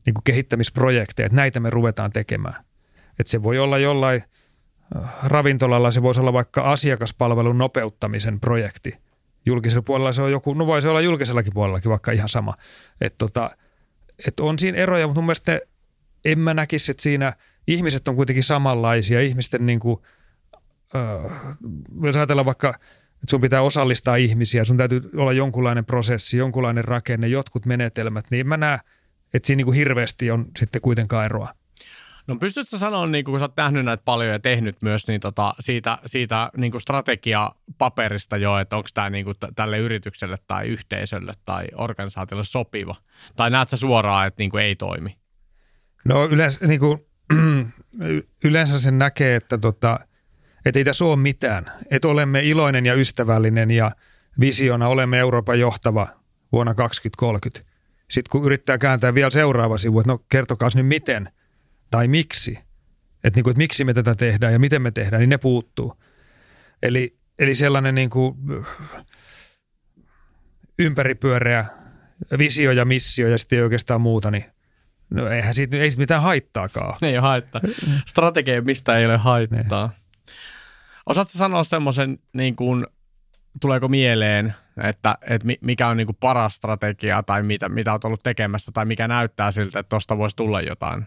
niin 0.06 0.14
kehittämisprojekteja, 0.24 1.26
että 1.26 1.36
näitä 1.36 1.60
me 1.60 1.70
ruvetaan 1.70 2.12
tekemään. 2.12 2.64
Että 3.18 3.30
se 3.30 3.42
voi 3.42 3.58
olla 3.58 3.78
jollain– 3.78 4.22
ravintolalla 5.22 5.90
se 5.90 6.02
voisi 6.02 6.20
olla 6.20 6.32
vaikka 6.32 6.62
asiakaspalvelun 6.62 7.58
nopeuttamisen 7.58 8.40
projekti. 8.40 8.94
Julkisella 9.46 9.82
puolella 9.82 10.12
se 10.12 10.22
on 10.22 10.30
joku, 10.30 10.54
no 10.54 10.66
voi 10.66 10.82
se 10.82 10.88
olla 10.88 11.00
julkisellakin 11.00 11.52
puolellakin 11.52 11.90
vaikka 11.90 12.12
ihan 12.12 12.28
sama. 12.28 12.54
Että 13.00 13.18
tota, 13.18 13.50
et 14.26 14.40
on 14.40 14.58
siinä 14.58 14.78
eroja, 14.78 15.06
mutta 15.06 15.20
mun 15.20 15.26
mielestä 15.26 15.60
en 16.24 16.38
mä 16.38 16.54
näkisi, 16.54 16.90
että 16.90 17.02
siinä 17.02 17.32
ihmiset 17.66 18.08
on 18.08 18.16
kuitenkin 18.16 18.44
samanlaisia. 18.44 19.20
Ihmisten 19.20 19.66
niin 19.66 19.80
kuin, 19.80 20.00
äh, 20.96 21.56
jos 22.02 22.16
ajatellaan 22.16 22.46
vaikka, 22.46 22.74
että 23.26 23.30
sun 23.30 23.40
pitää 23.40 23.62
osallistaa 23.62 24.16
ihmisiä, 24.16 24.64
sun 24.64 24.76
täytyy 24.76 25.10
olla 25.16 25.32
jonkunlainen 25.32 25.84
prosessi, 25.84 26.38
jonkunlainen 26.38 26.84
rakenne, 26.84 27.26
jotkut 27.26 27.66
menetelmät, 27.66 28.24
niin 28.30 28.48
mä 28.48 28.56
näe, 28.56 28.78
että 29.34 29.46
siinä 29.46 29.56
niin 29.56 29.64
kuin 29.64 29.76
hirveästi 29.76 30.30
on 30.30 30.46
sitten 30.58 30.80
kuitenkaan 30.80 31.24
eroa. 31.24 31.48
No 32.26 32.36
pystytkö 32.36 32.78
sanoa, 32.78 33.06
niin 33.06 33.24
kun 33.24 33.38
sä 33.38 33.44
oot 33.44 33.56
nähnyt 33.56 33.84
näitä 33.84 34.02
paljon 34.04 34.32
ja 34.32 34.38
tehnyt 34.38 34.76
myös, 34.82 35.08
niin 35.08 35.20
tota, 35.20 35.54
siitä, 35.60 35.98
siitä 36.06 36.50
niin 36.56 36.72
kuin 36.72 36.80
strategiapaperista 36.80 38.36
jo, 38.36 38.58
että 38.58 38.76
onko 38.76 38.88
tämä 38.94 39.10
niin 39.10 39.24
kuin 39.24 39.36
tälle 39.56 39.78
yritykselle 39.78 40.36
tai 40.46 40.66
yhteisölle 40.66 41.32
tai 41.44 41.66
organisaatiolle 41.74 42.44
sopiva? 42.44 42.94
Tai 43.36 43.50
näet 43.50 43.68
sä 43.68 43.76
suoraan, 43.76 44.26
että 44.26 44.42
niin 44.42 44.50
kuin 44.50 44.62
ei 44.64 44.76
toimi? 44.76 45.16
No 46.04 46.26
yleensä, 46.26 46.66
niin 46.66 46.80
kuin, 46.80 46.98
yleensä 48.44 48.80
sen 48.80 48.98
näkee, 48.98 49.36
että, 49.36 49.58
tota, 49.58 49.98
että 50.66 50.78
ei 50.78 50.84
tässä 50.84 51.04
ole 51.04 51.16
mitään. 51.16 51.72
Että 51.90 52.08
olemme 52.08 52.40
iloinen 52.40 52.86
ja 52.86 52.94
ystävällinen 52.94 53.70
ja 53.70 53.90
visiona 54.40 54.88
olemme 54.88 55.18
Euroopan 55.18 55.60
johtava 55.60 56.08
vuonna 56.52 56.74
2030. 56.74 57.70
Sitten 58.10 58.30
kun 58.30 58.44
yrittää 58.44 58.78
kääntää 58.78 59.14
vielä 59.14 59.30
seuraava 59.30 59.78
sivu, 59.78 60.00
että 60.00 60.12
no 60.12 60.18
kertokaa 60.28 60.70
nyt 60.74 60.86
miten– 60.86 61.28
tai 61.90 62.08
miksi, 62.08 62.58
että, 63.24 63.36
niin 63.36 63.44
kuin, 63.44 63.52
että 63.52 63.58
miksi 63.58 63.84
me 63.84 63.94
tätä 63.94 64.14
tehdään 64.14 64.52
ja 64.52 64.58
miten 64.58 64.82
me 64.82 64.90
tehdään, 64.90 65.20
niin 65.20 65.30
ne 65.30 65.38
puuttuu. 65.38 65.94
Eli, 66.82 67.16
eli 67.38 67.54
sellainen 67.54 67.94
niin 67.94 68.10
kuin 68.10 68.36
ympäripyöreä 70.78 71.64
visio 72.38 72.72
ja 72.72 72.84
missio 72.84 73.28
ja 73.28 73.38
sitten 73.38 73.56
ei 73.56 73.62
oikeastaan 73.62 74.00
muuta, 74.00 74.30
niin 74.30 74.44
no 75.10 75.28
eihän 75.28 75.54
siitä, 75.54 75.76
ei 75.76 75.90
siitä 75.90 76.00
mitään 76.00 76.22
haittaakaan. 76.22 76.98
Ei 77.02 77.18
ole 77.18 77.22
haittaa. 77.22 77.60
Strategia, 78.06 78.62
mistä 78.62 78.98
ei 78.98 79.06
ole 79.06 79.16
haittaa. 79.16 79.86
Ne. 79.86 80.05
Osaatko 81.06 81.38
sanoa 81.38 81.64
semmoisen, 81.64 82.18
niin 82.32 82.56
kuin, 82.56 82.86
tuleeko 83.60 83.88
mieleen, 83.88 84.54
että, 84.82 85.18
että 85.30 85.48
mikä 85.60 85.88
on 85.88 85.96
niin 85.96 86.06
kuin 86.06 86.16
paras 86.20 86.56
strategia 86.56 87.22
tai 87.22 87.42
mitä, 87.42 87.68
mitä 87.68 87.92
olet 87.92 88.04
ollut 88.04 88.22
tekemässä 88.22 88.72
tai 88.72 88.84
mikä 88.84 89.08
näyttää 89.08 89.50
siltä, 89.50 89.78
että 89.78 89.88
tuosta 89.88 90.18
voisi 90.18 90.36
tulla 90.36 90.60
jotain? 90.60 91.06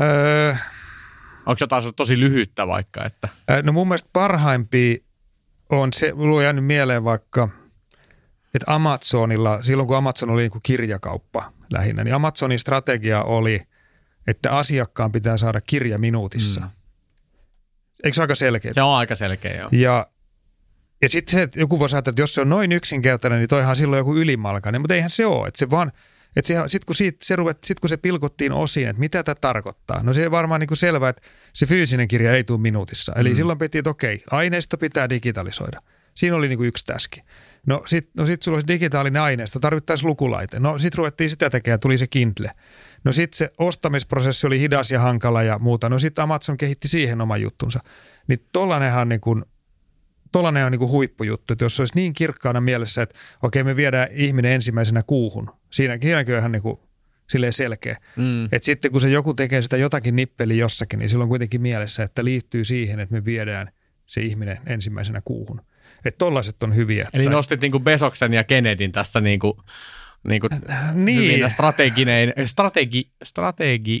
Öö, 0.00 0.54
Onko 1.46 1.56
jotain 1.60 1.94
tosi 1.96 2.20
lyhyttä 2.20 2.66
vaikka? 2.66 3.04
Että? 3.04 3.28
No 3.62 3.72
mun 3.72 3.88
mielestä 3.88 4.10
parhaimpi 4.12 5.04
on 5.70 5.92
se, 5.92 6.12
mulla 6.12 6.36
on 6.36 6.44
jäänyt 6.44 6.64
mieleen 6.64 7.04
vaikka, 7.04 7.48
että 8.54 8.74
Amazonilla, 8.74 9.62
silloin 9.62 9.86
kun 9.86 9.96
Amazon 9.96 10.30
oli 10.30 10.42
niin 10.42 10.50
kuin 10.50 10.62
kirjakauppa 10.62 11.52
lähinnä, 11.70 12.04
niin 12.04 12.14
Amazonin 12.14 12.58
strategia 12.58 13.22
oli, 13.22 13.62
että 14.26 14.50
asiakkaan 14.56 15.12
pitää 15.12 15.38
saada 15.38 15.60
kirja 15.60 15.98
minuutissa. 15.98 16.60
Mm. 16.60 16.70
Eikö 18.04 18.14
se 18.14 18.22
aika 18.22 18.34
selkeä? 18.34 18.72
Se 18.72 18.82
on 18.82 18.96
aika 18.96 19.14
selkeä, 19.14 19.56
joo. 19.56 19.68
Ja, 19.72 20.06
ja 21.02 21.08
sitten 21.08 21.32
se, 21.32 21.42
että 21.42 21.60
joku 21.60 21.78
voisi 21.78 21.96
ajatella, 21.96 22.12
että 22.12 22.22
jos 22.22 22.34
se 22.34 22.40
on 22.40 22.48
noin 22.48 22.72
yksinkertainen, 22.72 23.38
niin 23.38 23.48
toihan 23.48 23.76
silloin 23.76 23.98
joku 23.98 24.16
ylimalkainen, 24.16 24.80
mutta 24.80 24.94
eihän 24.94 25.10
se 25.10 25.26
ole. 25.26 25.48
Että 25.48 25.58
se 25.58 25.70
vaan– 25.70 25.92
sitten 26.42 26.86
kun, 26.86 26.94
siitä, 26.94 27.18
se 27.22 27.36
ruvet, 27.36 27.64
sit 27.64 27.80
kun 27.80 27.88
se 27.88 27.96
pilkottiin 27.96 28.52
osiin, 28.52 28.88
että 28.88 29.00
mitä 29.00 29.22
tämä 29.22 29.34
tarkoittaa, 29.34 30.02
no 30.02 30.14
se 30.14 30.30
varmaan 30.30 30.60
niin 30.60 30.68
kuin 30.68 30.78
selvää, 30.78 31.10
että 31.10 31.22
se 31.52 31.66
fyysinen 31.66 32.08
kirja 32.08 32.32
ei 32.32 32.44
tule 32.44 32.60
minuutissa. 32.60 33.12
Eli 33.16 33.30
mm. 33.30 33.36
silloin 33.36 33.58
piti, 33.58 33.78
että 33.78 33.90
okei, 33.90 34.24
aineisto 34.30 34.78
pitää 34.78 35.08
digitalisoida. 35.08 35.80
Siinä 36.14 36.36
oli 36.36 36.48
niin 36.48 36.58
kuin 36.58 36.68
yksi 36.68 36.84
täski. 36.86 37.22
No 37.66 37.82
sitten 37.86 38.12
no 38.16 38.26
sit 38.26 38.42
sulla 38.42 38.56
olisi 38.56 38.68
digitaalinen 38.68 39.22
aineisto, 39.22 39.60
tarvittaisiin 39.60 40.08
lukulaite. 40.08 40.60
No 40.60 40.78
sitten 40.78 40.98
ruvettiin 40.98 41.30
sitä 41.30 41.50
tekemään, 41.50 41.80
tuli 41.80 41.98
se 41.98 42.06
Kindle. 42.06 42.50
No 43.04 43.12
sitten 43.12 43.38
se 43.38 43.50
ostamisprosessi 43.58 44.46
oli 44.46 44.60
hidas 44.60 44.90
ja 44.90 45.00
hankala 45.00 45.42
ja 45.42 45.58
muuta. 45.58 45.88
No 45.88 45.98
sitten 45.98 46.22
Amazon 46.22 46.56
kehitti 46.56 46.88
siihen 46.88 47.20
oman 47.20 47.42
juttunsa. 47.42 47.80
Niin 48.26 48.46
tollanenhan 48.52 49.08
niin 49.08 49.20
kuin 49.20 49.44
tollainen 50.32 50.66
on 50.66 50.72
niin 50.72 50.78
kuin 50.78 50.90
huippujuttu, 50.90 51.52
että 51.52 51.64
jos 51.64 51.80
olisi 51.80 51.94
niin 51.94 52.12
kirkkaana 52.12 52.60
mielessä, 52.60 53.02
että 53.02 53.18
okei 53.42 53.64
me 53.64 53.76
viedään 53.76 54.08
ihminen 54.12 54.52
ensimmäisenä 54.52 55.02
kuuhun, 55.06 55.50
siinä, 55.70 55.98
siinäkin 56.02 56.34
on 56.34 56.38
ihan 56.38 56.52
niin 56.52 56.62
kuin 56.62 56.78
silleen 57.30 57.52
selkeä. 57.52 57.96
Mm. 58.16 58.44
Että 58.44 58.64
sitten 58.64 58.90
kun 58.90 59.00
se 59.00 59.10
joku 59.10 59.34
tekee 59.34 59.62
sitä 59.62 59.76
jotakin 59.76 60.16
nippeli 60.16 60.58
jossakin, 60.58 60.98
niin 60.98 61.08
silloin 61.08 61.28
kuitenkin 61.28 61.62
mielessä, 61.62 62.02
että 62.02 62.24
liittyy 62.24 62.64
siihen, 62.64 63.00
että 63.00 63.14
me 63.14 63.24
viedään 63.24 63.70
se 64.06 64.20
ihminen 64.20 64.58
ensimmäisenä 64.66 65.22
kuuhun. 65.24 65.60
Että 66.04 66.18
tollaiset 66.18 66.62
on 66.62 66.76
hyviä. 66.76 67.08
Eli 67.12 67.24
tai... 67.24 67.32
nostit 67.32 67.60
niin 67.60 67.72
kuin 67.72 67.84
Besoksen 67.84 68.32
ja 68.32 68.44
Kennedyn 68.44 68.92
tässä 68.92 69.20
niin 69.20 69.38
kuin, 69.38 69.56
niin 70.28 70.40
kuin 70.40 70.50
niin. 70.94 71.50
strateginen, 71.50 72.32
strategi, 72.46 73.10
strategi 73.24 74.00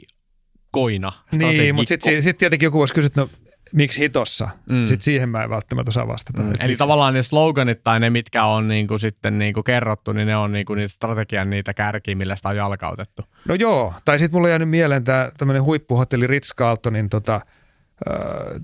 koina. 0.70 1.12
Niin, 1.32 1.74
mutta 1.74 1.88
sitten 1.88 2.22
sit 2.22 2.38
tietenkin 2.38 2.66
joku 2.66 2.78
voisi 2.78 2.94
kysyä, 2.94 3.06
että 3.06 3.20
no 3.20 3.30
miksi 3.72 4.00
hitossa? 4.00 4.48
Mm. 4.70 4.86
Sitten 4.86 5.04
siihen 5.04 5.28
mä 5.28 5.44
en 5.44 5.50
välttämättä 5.50 5.88
osaa 5.88 6.08
vastata. 6.08 6.42
Mm. 6.42 6.48
Eli 6.48 6.56
miksi? 6.60 6.76
tavallaan 6.76 7.14
ne 7.14 7.22
sloganit 7.22 7.84
tai 7.84 8.00
ne, 8.00 8.10
mitkä 8.10 8.44
on 8.44 8.68
niinku 8.68 8.98
sitten 8.98 9.38
niinku 9.38 9.62
kerrottu, 9.62 10.12
niin 10.12 10.26
ne 10.26 10.36
on 10.36 10.52
niinku 10.52 10.74
niitä 10.74 10.92
strategian 10.92 11.50
niitä 11.50 11.74
kärkiä, 11.74 12.14
millä 12.14 12.36
sitä 12.36 12.48
on 12.48 12.56
jalkautettu. 12.56 13.22
No 13.48 13.54
joo, 13.54 13.94
tai 14.04 14.18
sitten 14.18 14.36
mulla 14.36 14.46
on 14.46 14.50
jäänyt 14.50 14.68
mieleen 14.68 15.04
tämä 15.04 15.30
tämmöinen 15.38 15.62
huippuhotelli 15.62 16.26
Ritz-Carltonin 16.26 17.08
tota, 17.10 17.40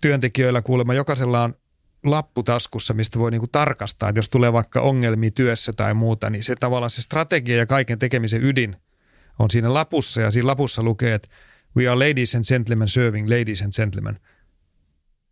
työntekijöillä 0.03 0.63
kuulemma 0.63 0.95
jokaisella 0.95 1.43
on 1.43 1.55
lappu 2.05 2.43
taskussa, 2.43 2.95
mistä 2.95 3.19
voi 3.19 3.31
niinku 3.31 3.47
tarkastaa, 3.47 4.09
että 4.09 4.19
jos 4.19 4.29
tulee 4.29 4.53
vaikka 4.53 4.81
ongelmia 4.81 5.31
työssä 5.31 5.73
tai 5.73 5.95
muuta, 5.95 6.31
niin 6.31 6.45
se 6.45 6.55
tavallaan 6.55 6.91
se 6.91 7.03
strategia 7.03 7.57
ja 7.57 7.67
kaiken 7.67 7.99
tekemisen 7.99 8.45
ydin 8.45 8.77
on 9.39 9.51
siinä 9.51 9.75
lapussa. 9.75 10.21
Ja 10.21 10.31
siinä 10.31 10.47
lapussa 10.47 10.83
lukee, 10.83 11.15
että 11.15 11.29
we 11.77 11.89
are 11.89 12.09
ladies 12.09 12.35
and 12.35 12.45
gentlemen 12.49 12.89
serving 12.89 13.29
ladies 13.29 13.63
and 13.63 13.73
gentlemen– 13.77 14.19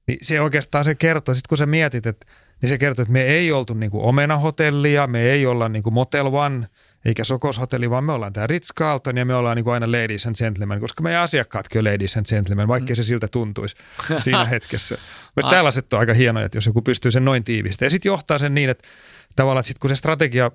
niin 0.08 0.18
se 0.22 0.40
oikeastaan 0.40 0.84
se 0.84 0.94
kertoo, 0.94 1.34
sitten 1.34 1.48
kun 1.48 1.58
sä 1.58 1.66
mietit, 1.66 2.06
että, 2.06 2.26
niin 2.62 2.70
se 2.70 2.78
kertoo, 2.78 3.02
että 3.02 3.12
me 3.12 3.22
ei 3.22 3.52
oltu 3.52 3.74
niin 3.74 3.90
kuin 3.90 4.04
omenahotellia, 4.04 5.06
me 5.06 5.22
ei 5.22 5.46
olla 5.46 5.68
niin 5.68 5.82
kuin 5.82 5.94
Motel 5.94 6.26
One, 6.26 6.66
eikä 7.04 7.24
Sokoshotelli, 7.24 7.90
vaan 7.90 8.04
me 8.04 8.12
ollaan 8.12 8.32
tämä 8.32 8.46
Ritz-Carlton 8.46 9.16
ja 9.16 9.24
me 9.24 9.34
ollaan 9.34 9.56
niin 9.56 9.64
kuin 9.64 9.74
aina 9.74 9.92
ladies 9.92 10.26
and 10.26 10.36
gentlemen, 10.36 10.80
koska 10.80 11.02
meidän 11.02 11.22
asiakkaatkin 11.22 11.78
on 11.78 11.84
ladies 11.84 12.16
and 12.16 12.26
gentlemen, 12.26 12.68
vaikkei 12.68 12.94
mm. 12.94 12.96
se 12.96 13.04
siltä 13.04 13.28
tuntuisi 13.28 13.76
siinä 14.18 14.44
hetkessä. 14.54 14.98
Mutta 15.36 15.50
tällaiset 15.50 15.92
on 15.92 16.00
aika 16.00 16.14
hienoja, 16.14 16.46
että 16.46 16.58
jos 16.58 16.66
joku 16.66 16.82
pystyy 16.82 17.10
sen 17.10 17.24
noin 17.24 17.44
tiivistämään. 17.44 17.86
Ja 17.86 17.90
sitten 17.90 18.10
johtaa 18.10 18.38
sen 18.38 18.54
niin, 18.54 18.70
että 18.70 18.88
tavallaan 19.36 19.60
että 19.60 19.68
sit 19.68 19.78
kun 19.78 19.90
se 19.90 19.96
strategia 19.96 20.50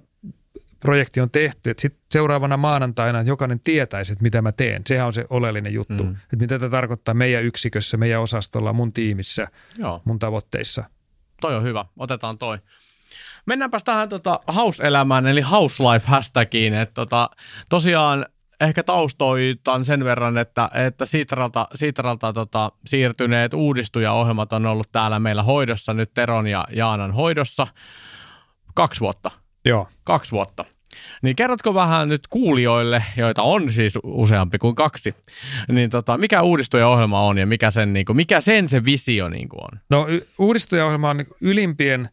projekti 0.79 1.21
on 1.21 1.31
tehty, 1.31 1.69
että 1.69 1.81
sitten 1.81 2.01
seuraavana 2.11 2.57
maanantaina 2.57 3.21
jokainen 3.21 3.59
tietäisi, 3.59 4.13
että 4.13 4.23
mitä 4.23 4.41
mä 4.41 4.51
teen. 4.51 4.81
Sehän 4.87 5.07
on 5.07 5.13
se 5.13 5.25
oleellinen 5.29 5.73
juttu, 5.73 6.03
mm. 6.03 6.11
että 6.11 6.35
mitä 6.39 6.59
tämä 6.59 6.69
tarkoittaa 6.69 7.13
meidän 7.13 7.43
yksikössä, 7.43 7.97
meidän 7.97 8.21
osastolla, 8.21 8.73
mun 8.73 8.93
tiimissä, 8.93 9.47
Joo. 9.77 10.01
mun 10.05 10.19
tavoitteissa. 10.19 10.83
Toi 11.41 11.55
on 11.55 11.63
hyvä, 11.63 11.85
otetaan 11.97 12.37
toi. 12.37 12.59
Mennäänpäs 13.45 13.83
tähän 13.83 14.09
tota 14.09 14.39
house-elämään, 14.55 15.27
eli 15.27 15.41
house 15.41 15.83
life 15.83 16.07
hashtagiin. 16.07 16.73
että 16.73 16.93
tota, 16.93 17.29
tosiaan 17.69 18.25
ehkä 18.61 18.83
taustoitan 18.83 19.85
sen 19.85 20.03
verran, 20.03 20.37
että, 20.37 20.69
että 20.73 21.05
Sitralta, 21.05 21.67
Sitralta 21.75 22.33
tota, 22.33 22.71
siirtyneet 22.85 23.53
uudistujaohjelmat 23.53 24.53
on 24.53 24.65
ollut 24.65 24.91
täällä 24.91 25.19
meillä 25.19 25.43
hoidossa, 25.43 25.93
nyt 25.93 26.13
Teron 26.13 26.47
ja 26.47 26.65
Jaanan 26.71 27.11
hoidossa, 27.11 27.67
kaksi 28.73 28.99
vuotta. 28.99 29.31
Joo. 29.65 29.87
Kaksi 30.03 30.31
vuotta. 30.31 30.65
Niin 31.21 31.35
kerrotko 31.35 31.73
vähän 31.73 32.09
nyt 32.09 32.27
kuulijoille, 32.29 33.03
joita 33.17 33.41
on 33.41 33.69
siis 33.69 33.99
useampi 34.03 34.57
kuin 34.57 34.75
kaksi, 34.75 35.15
niin 35.71 35.89
tota, 35.89 36.17
mikä 36.17 36.41
uudistujaohjelma 36.41 37.21
on 37.21 37.37
ja 37.37 37.47
mikä 37.47 37.71
sen, 37.71 37.93
niin 37.93 38.05
kuin, 38.05 38.15
mikä 38.15 38.41
sen 38.41 38.69
se 38.69 38.85
visio 38.85 39.29
niin 39.29 39.49
kuin 39.49 39.63
on? 39.63 39.79
No 39.89 40.07
uudistujaohjelma 40.39 41.09
on 41.09 41.25
ylimpien 41.41 42.09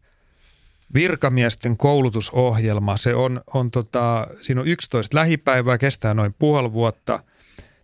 virkamiesten 0.95 1.77
koulutusohjelma. 1.77 2.97
Se 2.97 3.15
on, 3.15 3.41
on 3.55 3.71
tota, 3.71 4.27
siinä 4.41 4.61
on 4.61 4.67
11 4.67 5.17
lähipäivää, 5.17 5.79
kestää 5.79 6.15
noin 6.15 6.35
puoli 6.39 6.73
vuotta 6.73 7.23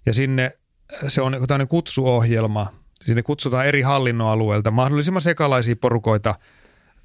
ja 0.06 0.14
sinne 0.14 0.52
se 1.08 1.20
on 1.20 1.32
tämmöinen 1.48 1.68
kutsuohjelma. 1.68 2.72
Sinne 3.04 3.22
kutsutaan 3.22 3.66
eri 3.66 3.82
hallinnoalueilta 3.82 4.70
mahdollisimman 4.70 5.22
sekalaisia 5.22 5.76
porukoita. 5.76 6.34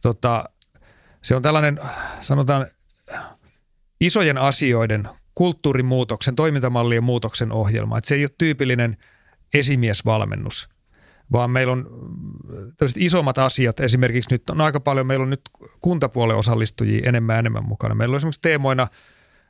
Tota, 0.02 0.44
se 1.22 1.36
on 1.36 1.42
tällainen, 1.42 1.80
sanotaan, 2.22 2.68
isojen 4.00 4.38
asioiden, 4.38 5.10
kulttuurimuutoksen, 5.36 6.36
toimintamallien 6.36 7.04
muutoksen 7.04 7.52
ohjelma. 7.52 7.98
Että 7.98 8.08
se 8.08 8.16
ei 8.16 8.24
ole 8.24 8.32
tyypillinen 8.38 8.98
esimiesvalmennus, 9.54 10.70
vaan 11.32 11.52
meillä 11.52 11.74
on 11.74 11.88
isommat 12.98 13.38
asiat. 13.38 13.80
Esimerkiksi 13.80 14.34
nyt 14.34 14.50
on 14.50 14.62
aika 14.62 14.80
paljon, 14.80 15.08
meillä 15.08 15.24
on 15.24 15.30
nyt 15.30 15.42
kuntapuolen 15.82 16.38
osallistujia 16.38 17.10
enemmän 17.10 17.34
ja 17.34 17.40
enemmän 17.40 17.66
mukana. 17.66 17.96
Meillä 17.96 18.14
on 18.14 18.18
esimerkiksi 18.18 18.42
teemoina 18.42 18.88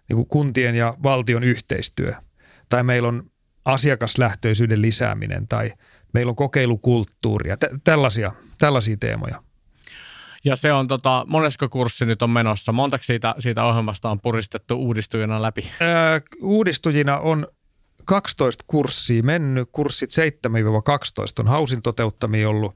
niin 0.10 0.16
kuin 0.16 0.28
kuntien 0.28 0.76
ja 0.76 0.94
valtion 1.04 1.44
yhteistyö, 1.44 2.14
tai 2.70 2.84
meillä 2.84 3.08
on 3.08 3.32
asiakaslähtöisyyden 3.66 4.82
lisääminen, 4.82 5.48
tai 5.48 5.72
meillä 6.14 6.30
on 6.30 6.36
kokeilukulttuuria, 6.36 7.58
tällaisia, 7.84 8.32
tällaisia 8.58 8.98
teemoja. 9.00 9.44
Ja 10.46 10.56
se 10.56 10.74
on 10.74 10.88
tota, 10.88 11.26
monesko 11.28 11.70
kurssi 11.70 12.06
nyt 12.06 12.22
on 12.22 12.30
menossa? 12.30 12.72
Montako 12.72 13.04
siitä, 13.04 13.36
siitä 13.40 13.64
ohjelmasta 13.64 14.10
on 14.10 14.22
puristettu 14.22 14.76
uudistujina 14.76 15.42
läpi? 15.42 15.72
Ää, 15.80 16.22
uudistujina 16.42 17.20
on 17.20 17.48
12 18.06 18.64
kurssia 18.68 19.24
mennyt. 19.24 19.70
Kurssit 19.72 20.10
7-12 20.12 20.14
on 21.40 21.48
hausin 21.48 21.82
toteuttamia 21.82 22.50
ollut 22.50 22.76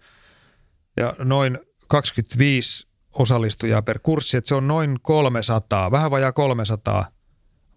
ja 0.98 1.15
noin 1.17 1.60
25 1.88 2.88
osallistujaa 3.13 3.82
per 3.82 4.00
kurssi. 4.03 4.38
Että 4.38 4.48
se 4.48 4.55
on 4.55 4.67
noin 4.67 5.00
300, 5.01 5.91
vähän 5.91 6.12
vajaa 6.12 6.32
300 6.32 7.08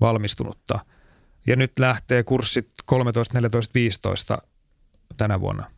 valmistunutta. 0.00 0.78
Ja 1.46 1.56
nyt 1.56 1.78
lähtee 1.78 2.22
kurssit 2.22 2.68
13, 2.84 3.34
14, 3.34 3.74
15 3.74 4.38
tänä 5.16 5.40
vuonna. 5.40 5.70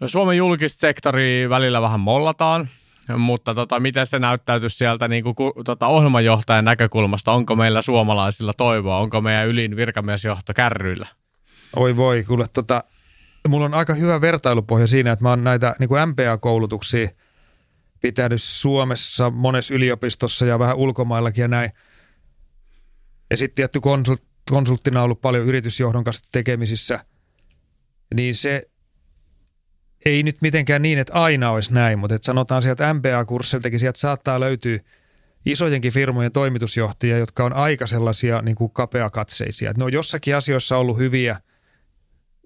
No 0.00 0.08
Suomen 0.08 0.36
julkista 0.36 0.80
sektoria 0.80 1.48
välillä 1.48 1.82
vähän 1.82 2.00
mollataan 2.00 2.68
mutta 3.16 3.54
tota, 3.54 3.80
miten 3.80 4.06
se 4.06 4.18
näyttäytyy 4.18 4.68
sieltä 4.68 5.08
niin 5.08 5.24
kuin, 5.24 5.34
tota, 5.64 5.86
ohjelmanjohtajan 5.86 6.64
näkökulmasta? 6.64 7.32
Onko 7.32 7.56
meillä 7.56 7.82
suomalaisilla 7.82 8.52
toivoa? 8.52 8.98
Onko 8.98 9.20
meidän 9.20 9.48
ylin 9.48 9.76
virkamiesjohto 9.76 10.54
kärryillä? 10.54 11.06
Oi 11.76 11.96
voi, 11.96 12.24
kuule 12.24 12.46
tota, 12.52 12.84
mulla 13.48 13.64
on 13.64 13.74
aika 13.74 13.94
hyvä 13.94 14.20
vertailupohja 14.20 14.86
siinä, 14.86 15.12
että 15.12 15.22
mä 15.22 15.30
oon 15.30 15.44
näitä 15.44 15.74
niin 15.78 15.88
kuin 15.88 16.08
MPA-koulutuksia 16.08 17.08
pitänyt 18.00 18.42
Suomessa 18.42 19.30
monessa 19.30 19.74
yliopistossa 19.74 20.46
ja 20.46 20.58
vähän 20.58 20.76
ulkomaillakin 20.76 21.42
ja 21.42 21.48
näin. 21.48 21.70
Ja 23.30 23.36
sitten 23.36 23.54
tietty 23.54 23.80
konsult, 23.80 24.22
konsulttina 24.50 25.02
ollut 25.02 25.20
paljon 25.20 25.46
yritysjohdon 25.46 26.04
kanssa 26.04 26.28
tekemisissä. 26.32 27.04
Niin 28.14 28.34
se 28.34 28.70
ei 30.04 30.22
nyt 30.22 30.36
mitenkään 30.42 30.82
niin, 30.82 30.98
että 30.98 31.12
aina 31.12 31.50
olisi 31.50 31.74
näin, 31.74 31.98
mutta 31.98 32.14
että 32.14 32.26
sanotaan 32.26 32.62
sieltä 32.62 32.94
MBA-kurssiltakin, 32.94 33.78
sieltä 33.78 33.98
saattaa 33.98 34.40
löytyä 34.40 34.78
isojenkin 35.46 35.92
firmojen 35.92 36.32
toimitusjohtajia, 36.32 37.18
jotka 37.18 37.44
on 37.44 37.52
aika 37.52 37.86
sellaisia 37.86 38.42
niin 38.42 38.54
kuin 38.54 38.70
kapeakatseisia. 38.70 39.70
Että 39.70 39.80
ne 39.80 39.84
on 39.84 39.92
jossakin 39.92 40.36
asioissa 40.36 40.76
ollut 40.76 40.98
hyviä, 40.98 41.40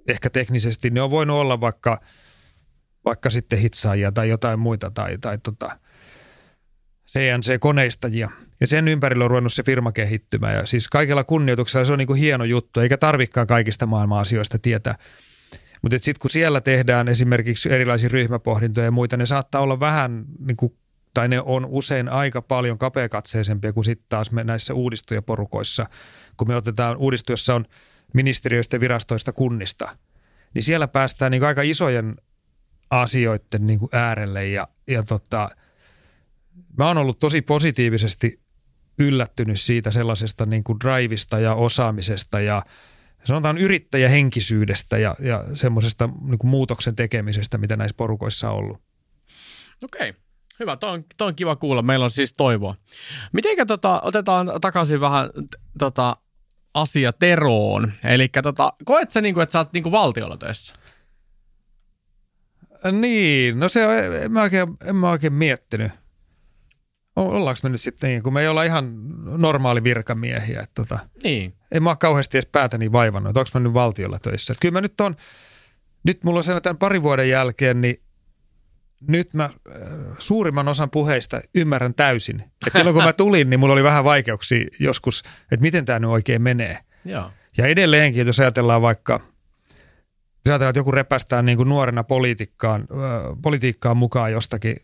ehkä 0.08 0.30
teknisesti. 0.30 0.90
Ne 0.90 1.02
on 1.02 1.10
voinut 1.10 1.36
olla 1.36 1.60
vaikka, 1.60 2.00
vaikka 3.04 3.30
sitten 3.30 3.58
hitsaajia 3.58 4.12
tai 4.12 4.28
jotain 4.28 4.58
muita 4.58 4.90
tai, 4.90 5.18
tai 5.18 5.38
tota, 5.38 5.78
CNC-koneistajia. 7.08 8.30
Ja 8.60 8.66
sen 8.66 8.88
ympärillä 8.88 9.24
on 9.24 9.30
ruvennut 9.30 9.52
se 9.52 9.62
firma 9.62 9.92
kehittymään. 9.92 10.54
Ja 10.54 10.66
siis 10.66 10.88
kaikella 10.88 11.24
kunnioituksella 11.24 11.84
se 11.84 11.92
on 11.92 11.98
niin 11.98 12.06
kuin 12.06 12.20
hieno 12.20 12.44
juttu, 12.44 12.80
eikä 12.80 12.96
tarvikaan 12.96 13.46
kaikista 13.46 13.86
maailman 13.86 14.20
asioista 14.20 14.58
tietää. 14.58 14.94
Mutta 15.86 15.98
sitten 16.02 16.20
kun 16.20 16.30
siellä 16.30 16.60
tehdään 16.60 17.08
esimerkiksi 17.08 17.72
erilaisia 17.72 18.08
ryhmäpohdintoja 18.08 18.84
ja 18.84 18.90
muita, 18.90 19.16
ne 19.16 19.26
saattaa 19.26 19.60
olla 19.60 19.80
vähän, 19.80 20.24
niin 20.38 20.56
kuin, 20.56 20.76
tai 21.14 21.28
ne 21.28 21.40
on 21.40 21.66
usein 21.66 22.08
aika 22.08 22.42
paljon 22.42 22.78
kapeakatseisempia 22.78 23.72
kuin 23.72 23.84
sitten 23.84 24.06
taas 24.08 24.30
me 24.30 24.44
näissä 24.44 24.74
uudistujaporukoissa. 24.74 25.86
Kun 26.36 26.48
me 26.48 26.56
otetaan 26.56 26.96
uudistujassa 26.96 27.54
on 27.54 27.64
ministeriöistä, 28.14 28.80
virastoista, 28.80 29.32
kunnista, 29.32 29.96
niin 30.54 30.62
siellä 30.62 30.88
päästään 30.88 31.32
niin 31.32 31.44
aika 31.44 31.62
isojen 31.62 32.16
asioiden 32.90 33.66
niin 33.66 33.78
kuin 33.78 33.90
äärelle 33.92 34.46
ja, 34.46 34.68
ja 34.86 35.02
tota, 35.02 35.50
mä 36.78 36.86
oon 36.86 36.98
ollut 36.98 37.18
tosi 37.18 37.42
positiivisesti 37.42 38.40
yllättynyt 38.98 39.60
siitä 39.60 39.90
sellaisesta 39.90 40.46
niin 40.46 40.64
kuin 40.64 40.80
drivista 40.80 41.38
ja 41.38 41.54
osaamisesta 41.54 42.40
ja– 42.40 42.62
sanotaan 43.26 43.58
yrittäjähenkisyydestä 43.58 44.98
ja, 44.98 45.14
ja 45.20 45.44
semmoisesta 45.54 46.08
niin 46.20 46.38
muutoksen 46.42 46.96
tekemisestä, 46.96 47.58
mitä 47.58 47.76
näissä 47.76 47.96
porukoissa 47.96 48.50
on 48.50 48.56
ollut. 48.56 48.82
Okei. 49.82 50.10
Okay. 50.10 50.22
Hyvä, 50.60 50.76
toi 50.76 50.90
on, 50.90 51.04
toi 51.16 51.28
on 51.28 51.34
kiva 51.34 51.56
kuulla. 51.56 51.82
Meillä 51.82 52.04
on 52.04 52.10
siis 52.10 52.32
toivoa. 52.36 52.74
Mitenkä 53.32 53.66
tota, 53.66 54.00
otetaan 54.00 54.50
takaisin 54.60 55.00
vähän 55.00 55.30
tota, 55.78 56.16
asia 56.74 57.12
Teroon. 57.12 57.92
Eli 58.04 58.28
tota, 58.42 58.72
koet 58.84 59.10
sä, 59.10 59.20
niinku, 59.20 59.40
että 59.40 59.52
sä 59.52 59.58
oot 59.58 59.72
niinku 59.72 59.92
valtiolla 59.92 60.36
töissä? 60.36 60.74
Niin, 62.92 63.60
no 63.60 63.68
se 63.68 63.86
on, 63.86 63.94
en 64.22 64.32
mä 64.32 64.42
oikein, 64.42 64.68
en 64.84 64.96
mä 64.96 65.10
oikein 65.10 65.32
miettinyt. 65.32 65.92
Ollaanko 67.16 67.60
me 67.62 67.68
nyt 67.68 67.80
sitten 67.80 68.10
niin, 68.10 68.22
kun 68.22 68.32
me 68.32 68.40
ei 68.40 68.48
olla 68.48 68.62
ihan 68.62 68.92
normaali 69.24 69.84
virkamiehiä. 69.84 70.60
Että 70.60 70.82
tota, 70.82 70.98
niin. 71.22 71.54
En 71.72 71.82
mä 71.82 71.90
ole 71.90 71.96
kauheasti 71.96 72.38
edes 72.38 72.46
päätäni 72.46 72.92
vaivannut, 72.92 73.30
että 73.30 73.40
onko 73.40 73.50
mä 73.54 73.60
nyt 73.60 73.74
valtiolla 73.74 74.18
töissä. 74.18 74.52
Että 74.52 74.60
kyllä 74.60 74.72
mä 74.72 74.80
nyt 74.80 75.00
on, 75.00 75.16
nyt 76.04 76.24
mulla 76.24 76.38
on 76.38 76.44
sen 76.44 76.62
tämän 76.62 76.76
parin 76.76 77.02
vuoden 77.02 77.28
jälkeen, 77.28 77.80
niin 77.80 78.02
nyt 79.08 79.34
mä 79.34 79.44
äh, 79.44 79.52
suurimman 80.18 80.68
osan 80.68 80.90
puheista 80.90 81.40
ymmärrän 81.54 81.94
täysin. 81.94 82.40
Että 82.66 82.78
silloin 82.78 82.94
kun 82.94 83.04
mä 83.04 83.12
tulin, 83.12 83.50
niin 83.50 83.60
mulla 83.60 83.72
oli 83.72 83.82
vähän 83.82 84.04
vaikeuksia 84.04 84.66
joskus, 84.80 85.22
että 85.52 85.62
miten 85.62 85.84
tämä 85.84 85.98
nyt 85.98 86.10
oikein 86.10 86.42
menee. 86.42 86.78
Joo. 87.04 87.30
Ja 87.56 87.66
edelleenkin, 87.66 88.26
jos 88.26 88.40
ajatellaan 88.40 88.82
vaikka, 88.82 89.12
jos 89.14 90.48
ajatellaan, 90.48 90.70
että 90.70 90.80
joku 90.80 90.90
repästää 90.90 91.42
niin 91.42 91.56
kuin 91.56 91.68
nuorena 91.68 92.04
politiikkaan, 92.04 92.80
äh, 92.80 93.36
politiikkaan 93.42 93.96
mukaan 93.96 94.32
jostakin 94.32 94.76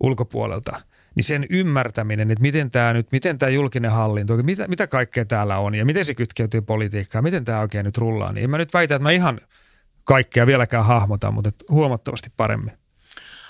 ulkopuolelta– 0.00 0.80
niin 1.14 1.24
sen 1.24 1.46
ymmärtäminen, 1.50 2.30
että 2.30 2.42
miten 2.42 2.70
tämä 2.70 2.92
nyt, 2.92 3.12
miten 3.12 3.38
tämä 3.38 3.50
julkinen 3.50 3.90
hallinto, 3.90 4.36
mitä, 4.36 4.68
mitä 4.68 4.86
kaikkea 4.86 5.24
täällä 5.24 5.58
on 5.58 5.74
ja 5.74 5.84
miten 5.84 6.04
se 6.04 6.14
kytkeytyy 6.14 6.60
politiikkaan, 6.60 7.24
miten 7.24 7.44
tämä 7.44 7.60
oikein 7.60 7.84
nyt 7.84 7.98
rullaa, 7.98 8.32
niin 8.32 8.44
en 8.44 8.50
mä 8.50 8.58
nyt 8.58 8.74
väitä, 8.74 8.94
että 8.94 9.02
mä 9.02 9.10
ihan 9.10 9.40
kaikkea 10.04 10.46
vieläkään 10.46 10.84
hahmota, 10.84 11.30
mutta 11.30 11.50
huomattavasti 11.70 12.30
paremmin. 12.36 12.72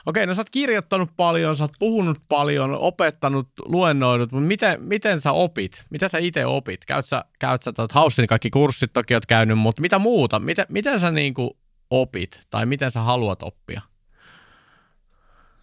Okei, 0.06 0.26
no 0.26 0.34
sä 0.34 0.40
oot 0.40 0.50
kirjoittanut 0.50 1.10
paljon, 1.16 1.56
sä 1.56 1.64
oot 1.64 1.72
puhunut 1.78 2.18
paljon, 2.28 2.70
opettanut, 2.78 3.48
luennoidut, 3.64 4.32
mutta 4.32 4.46
miten, 4.46 4.82
miten 4.82 5.20
sä 5.20 5.32
opit? 5.32 5.84
Mitä 5.90 6.08
sä 6.08 6.18
itse 6.18 6.46
opit? 6.46 6.84
Käyt 6.84 7.06
sä, 7.06 7.24
käyt 7.38 7.62
sä 7.62 7.72
tuot 7.72 7.92
Haussin 7.92 8.26
kaikki 8.26 8.50
kurssit 8.50 8.92
toki 8.92 9.14
oot 9.14 9.26
käynyt, 9.26 9.58
mutta 9.58 9.82
mitä 9.82 9.98
muuta? 9.98 10.38
Miten, 10.38 10.66
miten 10.68 11.00
sä 11.00 11.10
niinku 11.10 11.58
opit 11.90 12.40
tai 12.50 12.66
miten 12.66 12.90
sä 12.90 13.00
haluat 13.00 13.42
oppia? 13.42 13.80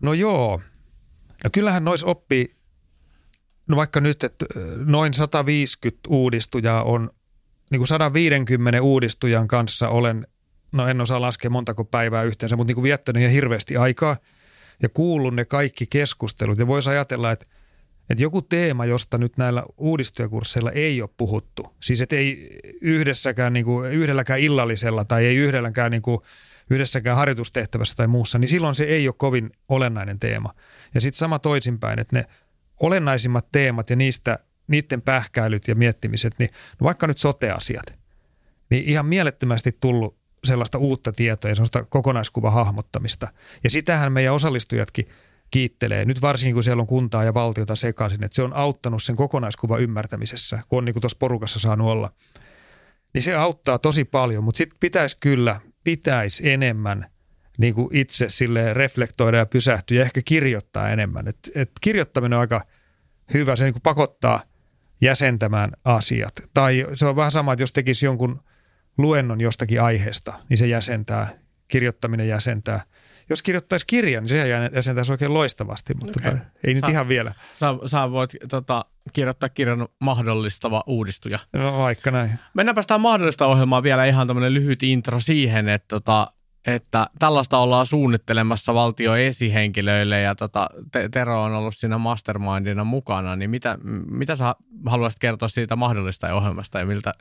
No 0.02 0.14
joo, 0.14 0.62
No 1.44 1.50
kyllähän 1.54 1.86
nois 1.86 2.04
oppii, 2.04 2.56
no 3.68 3.76
vaikka 3.76 4.02
nyt, 4.02 4.24
että 4.24 4.46
noin 4.86 5.14
150 5.14 6.00
uudistujaa 6.08 6.84
on, 6.84 7.10
niin 7.72 7.80
kuin 7.80 7.88
150 7.88 8.82
uudistujan 8.82 9.48
kanssa 9.48 9.90
olen, 9.90 10.28
no 10.74 10.88
en 10.88 11.02
osaa 11.02 11.22
laskea 11.22 11.50
montako 11.50 11.86
päivää 11.86 12.24
yhteensä, 12.24 12.56
mutta 12.56 12.70
niin 12.70 12.76
kuin 12.76 12.84
viettänyt 12.84 13.22
ihan 13.22 13.34
hirveästi 13.34 13.78
aikaa 13.78 14.18
ja 14.82 14.90
kuullut 14.90 15.36
ne 15.36 15.46
kaikki 15.46 15.88
keskustelut. 15.88 16.60
Ja 16.60 16.68
voisi 16.68 16.90
ajatella, 16.90 17.32
että, 17.32 17.46
että 18.10 18.24
joku 18.24 18.42
teema, 18.42 18.86
josta 18.86 19.18
nyt 19.18 19.38
näillä 19.38 19.64
uudistujakursseilla 19.78 20.72
ei 20.72 21.02
ole 21.02 21.10
puhuttu, 21.18 21.76
siis 21.84 22.02
että 22.02 22.16
ei 22.16 22.60
yhdessäkään, 22.82 23.54
niin 23.54 23.66
kuin, 23.66 23.92
yhdelläkään 23.92 24.40
illallisella 24.40 25.06
tai 25.06 25.26
ei 25.26 25.36
yhdelläkään 25.36 25.92
niin 25.92 26.02
kuin, 26.02 26.20
yhdessäkään 26.70 27.18
harjoitustehtävässä 27.18 27.96
tai 27.96 28.08
muussa, 28.08 28.40
niin 28.40 28.48
silloin 28.48 28.76
se 28.76 28.84
ei 28.84 29.08
ole 29.08 29.16
kovin 29.18 29.52
olennainen 29.70 30.20
teema. 30.20 30.54
Ja 30.96 31.02
sitten 31.02 31.20
sama 31.20 31.40
toisinpäin, 31.40 32.00
että 32.00 32.16
ne 32.16 32.26
olennaisimmat 32.80 33.52
teemat 33.52 33.90
ja 33.90 33.96
niistä 33.96 34.40
niiden 34.68 35.02
pähkäilyt 35.02 35.68
ja 35.68 35.76
miettimiset, 35.76 36.34
niin 36.40 36.50
no 36.80 36.84
vaikka 36.84 37.08
nyt 37.08 37.18
sote-asiat, 37.18 38.00
niin 38.70 38.84
ihan 38.86 39.06
mielettömästi 39.06 39.78
tullut 39.80 40.20
sellaista 40.44 40.78
uutta 40.78 41.12
tietoa 41.12 41.52
ja 41.52 41.56
sellaista 41.56 41.86
kokonaiskuvan 41.86 42.54
hahmottamista. 42.54 43.28
Ja 43.64 43.70
sitähän 43.70 44.12
meidän 44.12 44.34
osallistujatkin 44.34 45.08
kiittelee, 45.52 46.06
nyt 46.06 46.22
varsinkin 46.22 46.54
kun 46.54 46.64
siellä 46.64 46.82
on 46.82 46.88
kuntaa 46.88 47.24
ja 47.24 47.34
valtiota 47.34 47.76
sekaisin, 47.76 48.24
että 48.24 48.36
se 48.36 48.44
on 48.44 48.56
auttanut 48.56 49.04
sen 49.04 49.16
kokonaiskuvan 49.16 49.82
ymmärtämisessä, 49.82 50.60
kun 50.68 50.78
on 50.78 50.86
niin 50.86 50.94
kuin 50.94 51.02
tuossa 51.02 51.18
porukassa 51.20 51.60
saanut 51.60 51.88
olla. 51.88 52.12
Niin 53.14 53.22
se 53.22 53.36
auttaa 53.36 53.80
tosi 53.80 54.06
paljon, 54.06 54.44
mutta 54.44 54.58
sitten 54.58 54.78
pitäisi 54.80 55.18
kyllä, 55.20 55.60
pitäisi 55.90 56.50
enemmän 56.50 57.06
niin 57.58 57.74
kuin 57.74 57.96
itse 57.96 58.30
sille 58.30 58.74
reflektoida 58.74 59.38
ja 59.38 59.46
pysähtyä 59.46 59.98
ja 59.98 60.02
ehkä 60.02 60.22
kirjoittaa 60.26 60.90
enemmän. 60.90 61.28
Et, 61.28 61.38
et 61.56 61.72
kirjoittaminen 61.82 62.38
on 62.38 62.42
aika 62.42 62.62
hyvä, 63.34 63.56
se 63.56 63.64
niin 63.64 63.74
kuin 63.74 63.82
pakottaa 63.82 64.42
jäsentämään 65.02 65.72
asiat. 65.86 66.34
Tai 66.54 66.86
se 66.96 67.06
on 67.06 67.16
vähän 67.16 67.32
sama, 67.32 67.54
että 67.54 67.64
jos 67.64 67.74
tekisi 67.74 68.06
jonkun 68.06 68.42
luennon 68.98 69.42
jostakin 69.42 69.82
aiheesta, 69.82 70.34
niin 70.50 70.58
se 70.58 70.68
jäsentää, 70.68 71.28
kirjoittaminen 71.68 72.28
jäsentää– 72.28 72.82
jos 73.30 73.44
kirjoittaisi 73.44 73.86
kirjan, 73.88 74.24
niin 74.24 74.30
sehän 74.30 74.70
jäsentäisi 74.76 75.12
oikein 75.12 75.34
loistavasti, 75.34 75.94
mutta 75.94 76.20
okay. 76.20 76.32
tota, 76.32 76.46
ei 76.64 76.74
nyt 76.74 76.86
sä, 76.86 76.92
ihan 76.92 77.08
vielä. 77.08 77.34
Sä, 77.54 77.68
sä 77.86 78.12
voit 78.12 78.36
tota, 78.50 78.86
kirjoittaa 79.14 79.50
kirjan 79.50 79.88
mahdollistava 80.00 80.84
uudistuja. 80.88 81.40
No 81.54 81.78
vaikka 81.78 82.12
näin. 82.12 82.32
Mennäänpä 82.54 82.82
sitä 82.82 82.98
mahdollista 82.98 83.46
ohjelmaa 83.46 83.84
vielä 83.84 84.06
ihan 84.06 84.28
tämmöinen 84.28 84.54
lyhyt 84.54 84.84
intro 84.84 85.20
siihen, 85.20 85.70
että 85.70 85.88
tota, 85.88 86.28
että 86.68 87.08
tällaista 87.20 87.58
ollaan 87.58 87.86
suunnittelemassa 87.86 88.74
valtio 88.74 89.16
esihenkilöille 89.16 90.22
ja 90.22 90.36
tota, 90.36 90.70
Tero 91.12 91.44
on 91.44 91.54
ollut 91.54 91.76
siinä 91.76 91.98
mastermindina 91.98 92.84
mukana, 92.84 93.36
niin 93.36 93.50
mitä, 93.50 93.78
mitä 94.12 94.36
sä 94.36 94.56
haluaisit 94.86 95.20
kertoa 95.20 95.50
siitä 95.50 95.76
mahdollista 95.76 96.36
ohjelmasta 96.36 96.80
ja 96.80 96.86
miltä, 96.86 97.14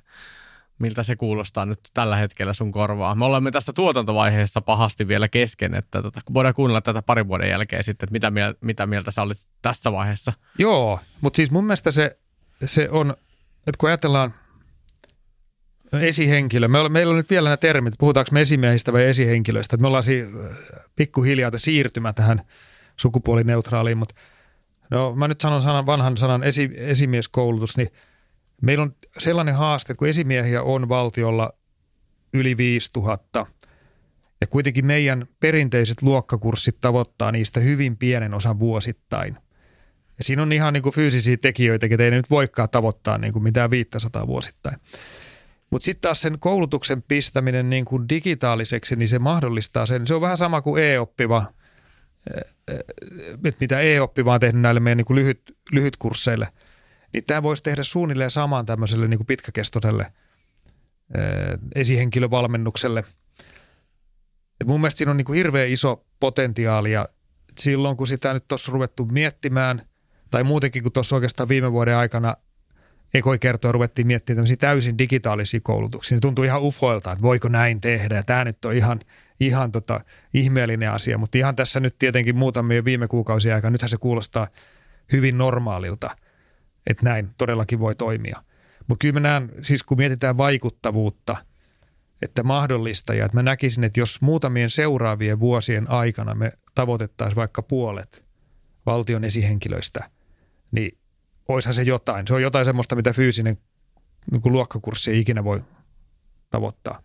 miltä 0.78 1.02
se 1.02 1.16
kuulostaa 1.16 1.66
nyt 1.66 1.80
tällä 1.94 2.16
hetkellä 2.16 2.54
sun 2.54 2.72
korvaa. 2.72 3.14
Me 3.14 3.24
olemme 3.24 3.50
tässä 3.50 3.72
tuotantovaiheessa 3.72 4.60
pahasti 4.60 5.08
vielä 5.08 5.28
kesken, 5.28 5.74
että 5.74 6.02
tota, 6.02 6.20
voidaan 6.34 6.54
kuunnella 6.54 6.80
tätä 6.80 7.02
parin 7.02 7.28
vuoden 7.28 7.50
jälkeen 7.50 7.84
sitten, 7.84 8.06
että 8.06 8.12
mitä, 8.12 8.30
mieltä, 8.30 8.58
mitä 8.60 8.86
mieltä 8.86 9.10
sä 9.10 9.22
olit 9.22 9.38
tässä 9.62 9.92
vaiheessa. 9.92 10.32
Joo, 10.58 11.00
mutta 11.20 11.36
siis 11.36 11.50
mun 11.50 11.64
mielestä 11.64 11.92
se, 11.92 12.18
se 12.64 12.88
on, 12.90 13.10
että 13.66 13.78
kun 13.78 13.88
ajatellaan 13.88 14.34
esihenkilö, 15.92 16.68
me 16.68 16.88
meillä 16.88 17.10
on 17.10 17.16
nyt 17.16 17.30
vielä 17.30 17.48
nämä 17.48 17.56
termit, 17.56 17.94
puhutaanko 17.98 18.28
me 18.32 18.40
esimiehistä 18.40 18.92
vai 18.92 19.04
esihenkilöistä, 19.04 19.76
että 19.76 19.82
me 19.82 19.86
ollaan 19.86 20.04
si, 20.04 20.24
pikkuhiljaa 20.96 21.50
siirtymä 21.56 22.12
tähän 22.12 22.42
sukupuolineutraaliin, 22.96 23.98
mutta 23.98 24.14
no 24.90 25.14
mä 25.14 25.28
nyt 25.28 25.40
sanon 25.40 25.62
sanan, 25.62 25.86
vanhan 25.86 26.16
sanan 26.16 26.44
esi, 26.44 26.70
esimieskoulutus, 26.76 27.76
niin– 27.76 27.88
Meillä 28.62 28.82
on 28.82 28.94
sellainen 29.18 29.54
haaste, 29.54 29.92
että 29.92 29.98
kun 29.98 30.08
esimiehiä 30.08 30.62
on 30.62 30.88
valtiolla 30.88 31.52
yli 32.34 32.56
5000 32.56 33.46
ja 34.40 34.46
kuitenkin 34.46 34.86
meidän 34.86 35.26
perinteiset 35.40 36.02
luokkakurssit 36.02 36.80
tavoittaa 36.80 37.32
niistä 37.32 37.60
hyvin 37.60 37.96
pienen 37.96 38.34
osan 38.34 38.58
vuosittain. 38.58 39.34
Ja 40.18 40.24
siinä 40.24 40.42
on 40.42 40.52
ihan 40.52 40.72
niin 40.72 40.82
kuin 40.82 40.94
fyysisiä 40.94 41.36
tekijöitä, 41.36 41.86
että 41.90 42.04
ei 42.04 42.10
nyt 42.10 42.30
voikaan 42.30 42.68
tavoittaa 42.68 43.18
niin 43.18 43.32
kuin 43.32 43.42
mitään 43.42 43.70
500 43.70 44.26
vuosittain. 44.26 44.76
Mutta 45.70 45.84
sitten 45.84 46.00
taas 46.00 46.20
sen 46.20 46.38
koulutuksen 46.38 47.02
pistäminen 47.02 47.70
niin 47.70 47.84
kuin 47.84 48.08
digitaaliseksi, 48.08 48.96
niin 48.96 49.08
se 49.08 49.18
mahdollistaa 49.18 49.86
sen. 49.86 50.06
Se 50.06 50.14
on 50.14 50.20
vähän 50.20 50.38
sama 50.38 50.62
kuin 50.62 50.84
e-oppiva, 50.84 51.46
mitä 53.60 53.80
e-oppiva 53.80 54.34
on 54.34 54.40
tehnyt 54.40 54.62
näille 54.62 54.80
meidän 54.80 54.96
niin 54.96 55.04
kuin 55.04 55.16
lyhyt, 55.16 55.56
lyhytkursseille– 55.72 56.48
niin 57.12 57.24
tämä 57.24 57.42
voisi 57.42 57.62
tehdä 57.62 57.82
suunnilleen 57.82 58.30
saman 58.30 58.66
tämmöiselle 58.66 59.08
niin 59.08 59.18
kuin 59.18 59.26
pitkäkestoiselle 59.26 60.12
esihenkilövalmennukselle. 61.74 63.04
Et 64.60 64.66
mun 64.66 64.80
mielestä 64.80 64.98
siinä 64.98 65.10
on 65.10 65.16
niin 65.16 65.24
kuin 65.24 65.36
hirveän 65.36 65.68
iso 65.68 66.04
potentiaali 66.20 66.92
ja 66.92 67.08
silloin 67.58 67.96
kun 67.96 68.06
sitä 68.06 68.32
nyt 68.32 68.48
tuossa 68.48 68.72
ruvettu 68.72 69.04
miettimään, 69.04 69.82
tai 70.30 70.44
muutenkin 70.44 70.82
kun 70.82 70.92
tuossa 70.92 71.16
oikeastaan 71.16 71.48
viime 71.48 71.72
vuoden 71.72 71.96
aikana 71.96 72.34
ekoi 73.14 73.38
kertoa 73.38 73.72
ruvettiin 73.72 74.06
miettimään 74.06 74.36
tämmöisiä 74.36 74.56
täysin 74.56 74.98
digitaalisia 74.98 75.60
koulutuksia, 75.62 76.16
niin 76.16 76.20
tuntuu 76.20 76.44
ihan 76.44 76.62
ufoilta, 76.62 77.12
että 77.12 77.22
voiko 77.22 77.48
näin 77.48 77.80
tehdä. 77.80 78.16
Ja 78.16 78.22
tämä 78.22 78.44
nyt 78.44 78.64
on 78.64 78.72
ihan, 78.72 79.00
ihan 79.40 79.72
tota 79.72 80.00
ihmeellinen 80.34 80.90
asia, 80.90 81.18
mutta 81.18 81.38
ihan 81.38 81.56
tässä 81.56 81.80
nyt 81.80 81.96
tietenkin 81.98 82.36
muutamia 82.36 82.84
viime 82.84 83.08
kuukausien 83.08 83.54
aikana, 83.54 83.70
nythän 83.70 83.88
se 83.88 83.96
kuulostaa 83.96 84.46
hyvin 85.12 85.38
normaalilta– 85.38 86.10
että 86.88 87.04
näin 87.04 87.30
todellakin 87.38 87.78
voi 87.78 87.94
toimia. 87.94 88.42
Mutta 88.86 89.02
kyllä 89.02 89.12
mä 89.12 89.20
näen, 89.20 89.52
siis 89.62 89.82
kun 89.82 89.98
mietitään 89.98 90.36
vaikuttavuutta, 90.36 91.36
että 92.22 92.42
mahdollista 92.42 93.14
ja 93.14 93.24
että 93.24 93.36
mä 93.36 93.42
näkisin, 93.42 93.84
että 93.84 94.00
jos 94.00 94.20
muutamien 94.20 94.70
seuraavien 94.70 95.40
vuosien 95.40 95.90
aikana 95.90 96.34
me 96.34 96.52
tavoitettaisiin 96.74 97.36
vaikka 97.36 97.62
puolet 97.62 98.24
valtion 98.86 99.24
esihenkilöistä, 99.24 100.10
niin 100.70 100.98
oishan 101.48 101.74
se 101.74 101.82
jotain. 101.82 102.26
Se 102.26 102.34
on 102.34 102.42
jotain 102.42 102.64
semmoista, 102.64 102.96
mitä 102.96 103.12
fyysinen 103.12 103.56
niin 104.30 104.40
kuin 104.40 104.52
luokkakurssi 104.52 105.10
ei 105.10 105.20
ikinä 105.20 105.44
voi 105.44 105.64
tavoittaa. 106.50 107.02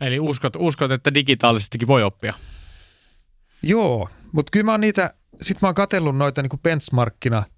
Eli 0.00 0.20
uskot, 0.20 0.56
uskot, 0.58 0.90
että 0.90 1.14
digitaalisestikin 1.14 1.88
voi 1.88 2.02
oppia? 2.02 2.34
Joo, 3.62 4.08
mutta 4.32 4.50
kyllä 4.50 4.64
mä 4.64 4.70
oon 4.70 4.80
niitä, 4.80 5.14
sit 5.40 5.62
mä 5.62 5.68
oon 5.68 5.74
katsellut 5.74 6.16
noita 6.16 6.42
niin 6.42 6.60
benchmarkkina– 6.62 7.42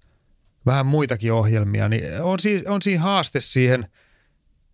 vähän 0.65 0.85
muitakin 0.85 1.33
ohjelmia, 1.33 1.89
niin 1.89 2.03
on, 2.21 2.39
si- 2.39 2.63
on 2.67 2.81
siinä 2.81 3.03
haaste 3.03 3.39
siihen, 3.39 3.87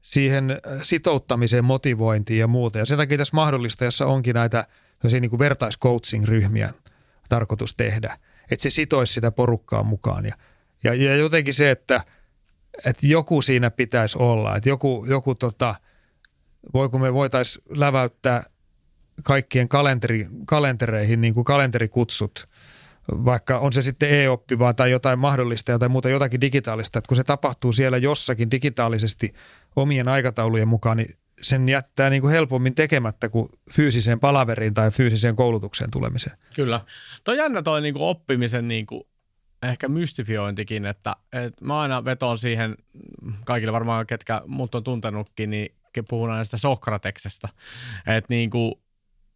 siihen 0.01 0.59
sitouttamiseen, 0.81 1.65
motivointiin 1.65 2.39
ja 2.39 2.47
muuta. 2.47 2.79
Ja 2.79 2.85
sen 2.85 2.97
takia 2.97 3.17
tässä 3.17 3.35
jossa 3.85 4.05
onkin 4.05 4.35
näitä 4.35 4.67
niin 5.21 5.29
kuin 5.29 5.39
vertaiscoaching-ryhmiä 5.39 6.73
tarkoitus 7.29 7.75
tehdä, 7.75 8.17
että 8.51 8.63
se 8.63 8.69
sitoisi 8.69 9.13
sitä 9.13 9.31
porukkaa 9.31 9.83
mukaan. 9.83 10.25
Ja, 10.25 10.35
ja, 10.83 10.93
ja 10.93 11.15
jotenkin 11.15 11.53
se, 11.53 11.71
että, 11.71 12.03
että 12.85 13.07
joku 13.07 13.41
siinä 13.41 13.71
pitäisi 13.71 14.17
olla, 14.17 14.55
että 14.55 14.69
joku, 14.69 15.05
joku 15.09 15.35
tota, 15.35 15.75
voiko 16.73 16.97
me 16.97 17.13
voitaisiin 17.13 17.65
läväyttää 17.69 18.43
kaikkien 19.23 19.69
kalenteri, 19.69 20.27
kalentereihin 20.45 21.21
niin 21.21 21.33
kuin 21.33 21.43
kalenterikutsut– 21.43 22.45
vaikka 23.11 23.59
on 23.59 23.73
se 23.73 23.81
sitten 23.81 24.09
e-oppivaa 24.09 24.73
tai 24.73 24.91
jotain 24.91 25.19
mahdollista 25.19 25.79
tai 25.79 25.89
muuta 25.89 26.09
jotakin 26.09 26.41
digitaalista, 26.41 26.99
että 26.99 27.07
kun 27.07 27.17
se 27.17 27.23
tapahtuu 27.23 27.73
siellä 27.73 27.97
jossakin 27.97 28.51
digitaalisesti 28.51 29.33
omien 29.75 30.07
aikataulujen 30.07 30.67
mukaan, 30.67 30.97
niin 30.97 31.15
sen 31.41 31.69
jättää 31.69 32.09
niin 32.09 32.21
kuin 32.21 32.31
helpommin 32.31 32.75
tekemättä 32.75 33.29
kuin 33.29 33.49
fyysiseen 33.71 34.19
palaveriin 34.19 34.73
tai 34.73 34.91
fyysiseen 34.91 35.35
koulutukseen 35.35 35.91
tulemiseen. 35.91 36.37
Kyllä. 36.55 36.81
Tuo 37.23 37.33
jännä 37.33 37.61
toi 37.61 37.81
niin 37.81 37.93
kuin 37.93 38.03
oppimisen 38.03 38.67
niin 38.67 38.85
kuin 38.85 39.03
ehkä 39.63 39.87
mystifiointikin, 39.87 40.85
että, 40.85 41.15
että 41.33 41.65
mä 41.65 41.79
aina 41.79 42.05
vetoon 42.05 42.37
siihen, 42.37 42.75
kaikille 43.45 43.73
varmaan 43.73 44.07
ketkä 44.07 44.41
mut 44.47 44.75
on 44.75 44.83
tuntenutkin, 44.83 45.49
niin 45.49 45.75
puhun 46.09 46.29
aina 46.29 46.43
sitä 46.43 46.57
Sokrateksesta, 46.57 47.49
että 48.07 48.33
niin 48.33 48.49
kuin 48.49 48.73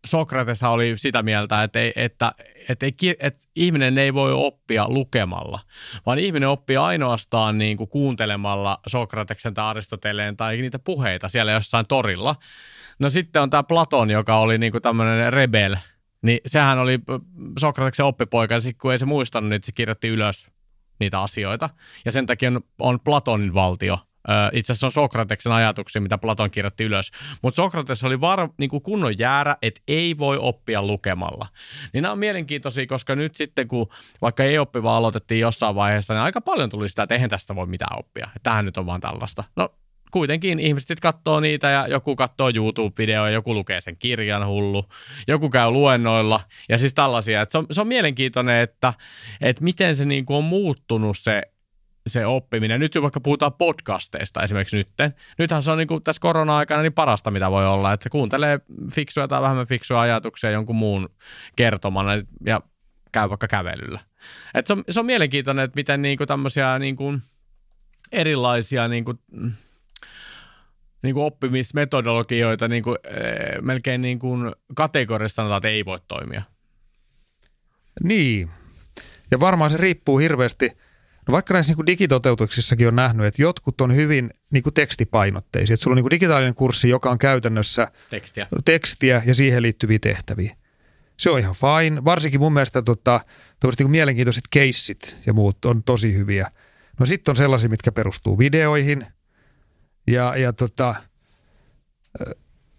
Sokrates 0.05 0.63
oli 0.63 0.93
sitä 0.97 1.23
mieltä, 1.23 1.63
että, 1.63 1.79
ei, 1.79 1.93
että, 1.95 2.31
että, 2.69 2.85
ei, 2.85 3.15
että 3.19 3.43
ihminen 3.55 3.97
ei 3.97 4.13
voi 4.13 4.33
oppia 4.33 4.85
lukemalla, 4.89 5.59
vaan 6.05 6.19
ihminen 6.19 6.49
oppii 6.49 6.77
ainoastaan 6.77 7.57
niin 7.57 7.77
kuin 7.77 7.89
kuuntelemalla 7.89 8.79
Sokrateksen 8.87 9.53
tai 9.53 9.65
Aristoteleen 9.65 10.37
tai 10.37 10.57
niitä 10.57 10.79
puheita 10.79 11.29
siellä 11.29 11.51
jossain 11.51 11.87
torilla. 11.87 12.35
No 12.99 13.09
sitten 13.09 13.41
on 13.41 13.49
tämä 13.49 13.63
Platon, 13.63 14.09
joka 14.09 14.37
oli 14.37 14.57
niin 14.57 14.71
kuin 14.71 14.81
tämmöinen 14.81 15.33
rebel, 15.33 15.75
niin 16.21 16.39
sehän 16.45 16.79
oli 16.79 16.99
Sokrateksen 17.59 18.05
oppipoika, 18.05 18.55
ja 18.55 18.61
kun 18.81 18.91
ei 18.91 18.99
se 18.99 19.05
muistanut, 19.05 19.49
niin 19.49 19.63
se 19.63 19.71
kirjoitti 19.71 20.07
ylös 20.07 20.51
niitä 20.99 21.21
asioita. 21.21 21.69
Ja 22.05 22.11
sen 22.11 22.25
takia 22.25 22.49
on, 22.49 22.61
on 22.79 22.99
Platonin 22.99 23.53
valtio– 23.53 23.99
itse 24.53 24.73
asiassa 24.73 24.87
on 24.87 24.91
Sokrateksen 24.91 25.51
ajatuksia, 25.51 26.01
mitä 26.01 26.17
Platon 26.17 26.51
kirjoitti 26.51 26.83
ylös. 26.83 27.11
Mutta 27.41 27.55
Sokrates 27.55 28.03
oli 28.03 28.21
var, 28.21 28.49
niin 28.57 28.69
kuin 28.69 28.83
kunnon 28.83 29.19
jäärä, 29.19 29.57
että 29.61 29.81
ei 29.87 30.17
voi 30.17 30.37
oppia 30.37 30.83
lukemalla. 30.83 31.47
Niin 31.93 32.01
nämä 32.01 32.11
on 32.11 32.19
mielenkiintoisia, 32.19 32.87
koska 32.87 33.15
nyt 33.15 33.35
sitten 33.35 33.67
kun 33.67 33.87
vaikka 34.21 34.43
ei 34.43 34.59
oppiva 34.59 34.97
aloitettiin 34.97 35.41
jossain 35.41 35.75
vaiheessa, 35.75 36.13
niin 36.13 36.21
aika 36.21 36.41
paljon 36.41 36.69
tuli 36.69 36.89
sitä, 36.89 37.03
että 37.03 37.15
eihän 37.15 37.29
tästä 37.29 37.55
voi 37.55 37.67
mitään 37.67 37.99
oppia. 37.99 38.27
Tähän 38.43 38.65
nyt 38.65 38.77
on 38.77 38.85
vaan 38.85 39.01
tällaista. 39.01 39.43
No 39.55 39.69
kuitenkin 40.13 40.59
ihmiset 40.59 40.99
katsoo 40.99 41.39
niitä 41.39 41.69
ja 41.69 41.87
joku 41.87 42.15
katsoo 42.15 42.49
YouTube-videoja, 42.49 43.29
joku 43.29 43.53
lukee 43.53 43.81
sen 43.81 43.95
kirjan 43.99 44.47
hullu, 44.47 44.85
joku 45.27 45.49
käy 45.49 45.71
luennoilla 45.71 46.39
ja 46.69 46.77
siis 46.77 46.93
tällaisia. 46.93 47.45
Se, 47.49 47.57
on, 47.57 47.65
se 47.71 47.81
on 47.81 47.87
mielenkiintoinen, 47.87 48.61
että, 48.61 48.93
että 49.41 49.63
miten 49.63 49.95
se 49.95 50.05
niin 50.05 50.25
kuin 50.25 50.37
on 50.37 50.43
muuttunut 50.43 51.17
se 51.17 51.41
se 52.07 52.25
oppiminen. 52.25 52.79
Nyt 52.79 52.95
jo 52.95 53.01
vaikka 53.01 53.19
puhutaan 53.19 53.53
podcasteista 53.53 54.43
esimerkiksi 54.43 54.77
nytten. 54.77 55.13
Nythän 55.37 55.63
se 55.63 55.71
on 55.71 55.77
niin 55.77 55.87
kuin 55.87 56.03
tässä 56.03 56.19
korona-aikana 56.19 56.81
niin 56.81 56.93
parasta, 56.93 57.31
mitä 57.31 57.51
voi 57.51 57.67
olla, 57.67 57.93
että 57.93 58.09
kuuntelee 58.09 58.59
fiksuja 58.91 59.27
tai 59.27 59.41
vähemmän 59.41 59.67
fiksuja 59.67 60.01
ajatuksia 60.01 60.51
jonkun 60.51 60.75
muun 60.75 61.09
kertomana 61.55 62.11
ja 62.45 62.61
käy 63.11 63.29
vaikka 63.29 63.47
kävelyllä. 63.47 63.99
Et 64.53 64.67
se, 64.67 64.73
on, 64.73 64.83
se 64.89 64.99
on 64.99 65.05
mielenkiintoinen, 65.05 65.65
että 65.65 65.75
miten 65.75 66.01
niin 66.01 66.17
kuin 66.17 66.27
tämmöisiä 66.27 66.79
niin 66.79 66.95
kuin 66.95 67.21
erilaisia 68.11 68.87
niin 68.87 69.05
kuin, 69.05 69.19
niin 71.03 71.13
kuin 71.13 71.25
oppimismetodologioita 71.25 72.67
niin 72.67 72.83
kuin, 72.83 72.97
äh, 73.07 73.61
melkein 73.61 74.01
niin 74.01 74.19
kuin 74.19 74.51
kategorissa 74.75 75.35
sanotaan, 75.35 75.57
että 75.57 75.67
ei 75.67 75.85
voi 75.85 75.99
toimia. 76.07 76.41
Niin. 78.03 78.49
Ja 79.31 79.39
varmaan 79.39 79.71
se 79.71 79.77
riippuu 79.77 80.17
hirveästi, 80.17 80.69
no 81.27 81.31
vaikka 81.31 81.53
näissä 81.53 81.73
niin 81.73 81.85
digitoteutuksissakin 81.85 82.87
on 82.87 82.95
nähnyt, 82.95 83.25
että 83.25 83.41
jotkut 83.41 83.81
on 83.81 83.95
hyvin 83.95 84.29
niin 84.51 84.63
kuin 84.63 84.73
tekstipainotteisia. 84.73 85.73
Että 85.73 85.83
sulla 85.83 85.93
on 85.93 85.95
niin 85.95 86.03
kuin 86.03 86.11
digitaalinen 86.11 86.55
kurssi, 86.55 86.89
joka 86.89 87.09
on 87.09 87.17
käytännössä 87.17 87.87
tekstiä. 88.09 88.47
tekstiä 88.65 89.21
ja 89.25 89.35
siihen 89.35 89.61
liittyviä 89.61 89.99
tehtäviä. 89.99 90.55
Se 91.17 91.29
on 91.29 91.39
ihan 91.39 91.55
fine. 91.55 92.05
Varsinkin 92.05 92.39
mun 92.39 92.53
mielestä 92.53 92.81
tota, 92.81 93.19
niin 93.79 93.91
mielenkiintoiset 93.91 94.43
keissit 94.51 95.17
ja 95.25 95.33
muut 95.33 95.65
on 95.65 95.83
tosi 95.83 96.13
hyviä. 96.13 96.49
No 96.99 97.05
sitten 97.05 97.31
on 97.31 97.35
sellaisia, 97.35 97.69
mitkä 97.69 97.91
perustuu 97.91 98.37
videoihin. 98.37 99.07
Ja, 100.07 100.35
ja 100.35 100.53
tota, 100.53 100.95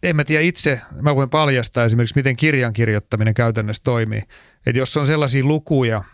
en 0.03 0.17
mä 0.17 0.25
tiedä 0.25 0.43
itse, 0.43 0.81
mä 1.01 1.17
voin 1.17 1.31
paljastaa 1.31 1.85
esimerkiksi, 1.85 2.17
miten 2.17 2.37
kirjan 2.37 2.73
kirjoittaminen 2.73 3.35
käytännössä 3.35 3.83
toimii. 3.85 4.23
Että 4.67 4.79
jos 4.79 4.97
on 4.97 5.07
sellaisia 5.07 5.45
lukuja, 5.45 6.05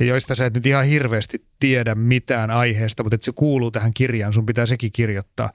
joista 0.00 0.34
sä 0.34 0.46
et 0.46 0.54
nyt 0.54 0.66
ihan 0.66 0.84
hirveästi 0.84 1.46
tiedä 1.58 1.94
mitään 1.94 2.50
aiheesta, 2.50 3.02
mutta 3.02 3.14
että 3.14 3.24
se 3.24 3.32
kuuluu 3.34 3.70
tähän 3.70 3.94
kirjaan, 3.94 4.32
sun 4.32 4.46
pitää 4.46 4.66
sekin 4.66 4.92
kirjoittaa. 4.92 5.50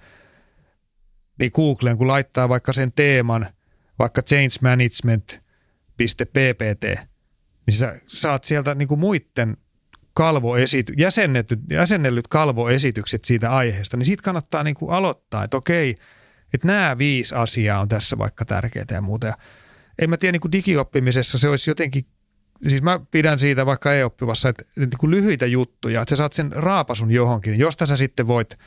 Niin 1.39 1.51
Googleen, 1.55 1.97
kun 1.97 2.07
laittaa 2.07 2.49
vaikka 2.49 2.73
sen 2.73 2.91
teeman, 2.91 3.47
vaikka 3.99 4.21
change 4.21 4.55
management.ppt, 4.61 6.83
niin 7.67 7.77
sä 7.77 7.99
saat 8.07 8.43
sieltä 8.43 8.75
niin 8.75 8.87
kuin 8.87 8.99
muiden 8.99 9.57
kalvoesity, 10.13 10.93
jäsennetyt, 10.97 11.59
jäsennellyt 11.69 12.27
kalvoesitykset 12.27 13.23
siitä 13.23 13.51
aiheesta, 13.51 13.97
niin 13.97 14.05
siitä 14.05 14.23
kannattaa 14.23 14.63
niin 14.63 14.75
kuin 14.75 14.91
aloittaa, 14.91 15.43
että 15.43 15.57
okei, 15.57 15.95
että 16.53 16.67
nämä 16.67 16.97
viisi 16.97 17.35
asiaa 17.35 17.81
on 17.81 17.87
tässä 17.87 18.17
vaikka 18.17 18.45
tärkeää 18.45 18.85
ja 18.91 19.01
muuta. 19.01 19.27
Ja 19.27 19.33
en 20.01 20.09
mä 20.09 20.17
tiedä, 20.17 20.31
niin 20.31 20.41
kuin 20.41 20.51
digioppimisessa 20.51 21.37
se 21.37 21.49
olisi 21.49 21.69
jotenkin, 21.69 22.05
siis 22.67 22.81
mä 22.81 22.99
pidän 23.11 23.39
siitä 23.39 23.65
vaikka 23.65 23.93
e-oppivassa, 23.93 24.49
että 24.49 24.63
niin 24.75 24.89
kuin 24.99 25.11
lyhyitä 25.11 25.45
juttuja, 25.45 26.01
että 26.01 26.09
sä 26.09 26.15
saat 26.15 26.33
sen 26.33 26.51
raapasun 26.51 27.11
johonkin, 27.11 27.59
josta 27.59 27.85
sä 27.85 27.95
sitten 27.95 28.27
voit 28.27 28.57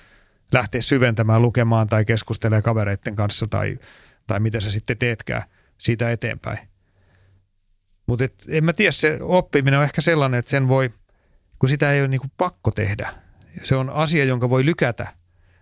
lähteä 0.52 0.80
syventämään, 0.80 1.42
lukemaan 1.42 1.86
tai 1.86 2.04
keskustelemaan 2.04 2.62
kavereiden 2.62 3.16
kanssa 3.16 3.46
tai, 3.50 3.78
tai 4.26 4.40
mitä 4.40 4.60
sä 4.60 4.70
sitten 4.70 4.98
teetkään 4.98 5.42
siitä 5.78 6.10
eteenpäin. 6.10 6.58
Mutta 8.06 8.24
en 8.48 8.64
mä 8.64 8.72
tiedä, 8.72 8.92
se 8.92 9.18
oppiminen 9.20 9.78
on 9.78 9.84
ehkä 9.84 10.00
sellainen, 10.00 10.38
että 10.38 10.50
sen 10.50 10.68
voi, 10.68 10.90
kun 11.58 11.68
sitä 11.68 11.92
ei 11.92 12.00
ole 12.00 12.08
niinku 12.08 12.26
pakko 12.36 12.70
tehdä. 12.70 13.14
Se 13.62 13.76
on 13.76 13.90
asia, 13.90 14.24
jonka 14.24 14.50
voi 14.50 14.64
lykätä. 14.64 15.06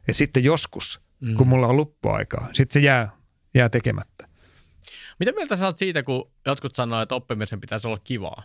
Ja 0.08 0.14
sitten 0.14 0.44
joskus, 0.44 1.00
mm. 1.20 1.34
kun 1.34 1.48
mulla 1.48 1.66
on 1.66 1.76
luppuaikaa, 1.76 2.48
sitten 2.52 2.82
se 2.82 2.86
jää, 2.86 3.10
jää 3.54 3.68
tekemättä. 3.68 4.28
Mitä 5.20 5.32
mieltä 5.32 5.56
sä 5.56 5.66
oot 5.66 5.78
siitä, 5.78 6.02
kun 6.02 6.30
jotkut 6.46 6.76
sanoo, 6.76 7.02
että 7.02 7.14
oppimisen 7.14 7.60
pitäisi 7.60 7.86
olla 7.86 7.98
kivaa? 8.04 8.42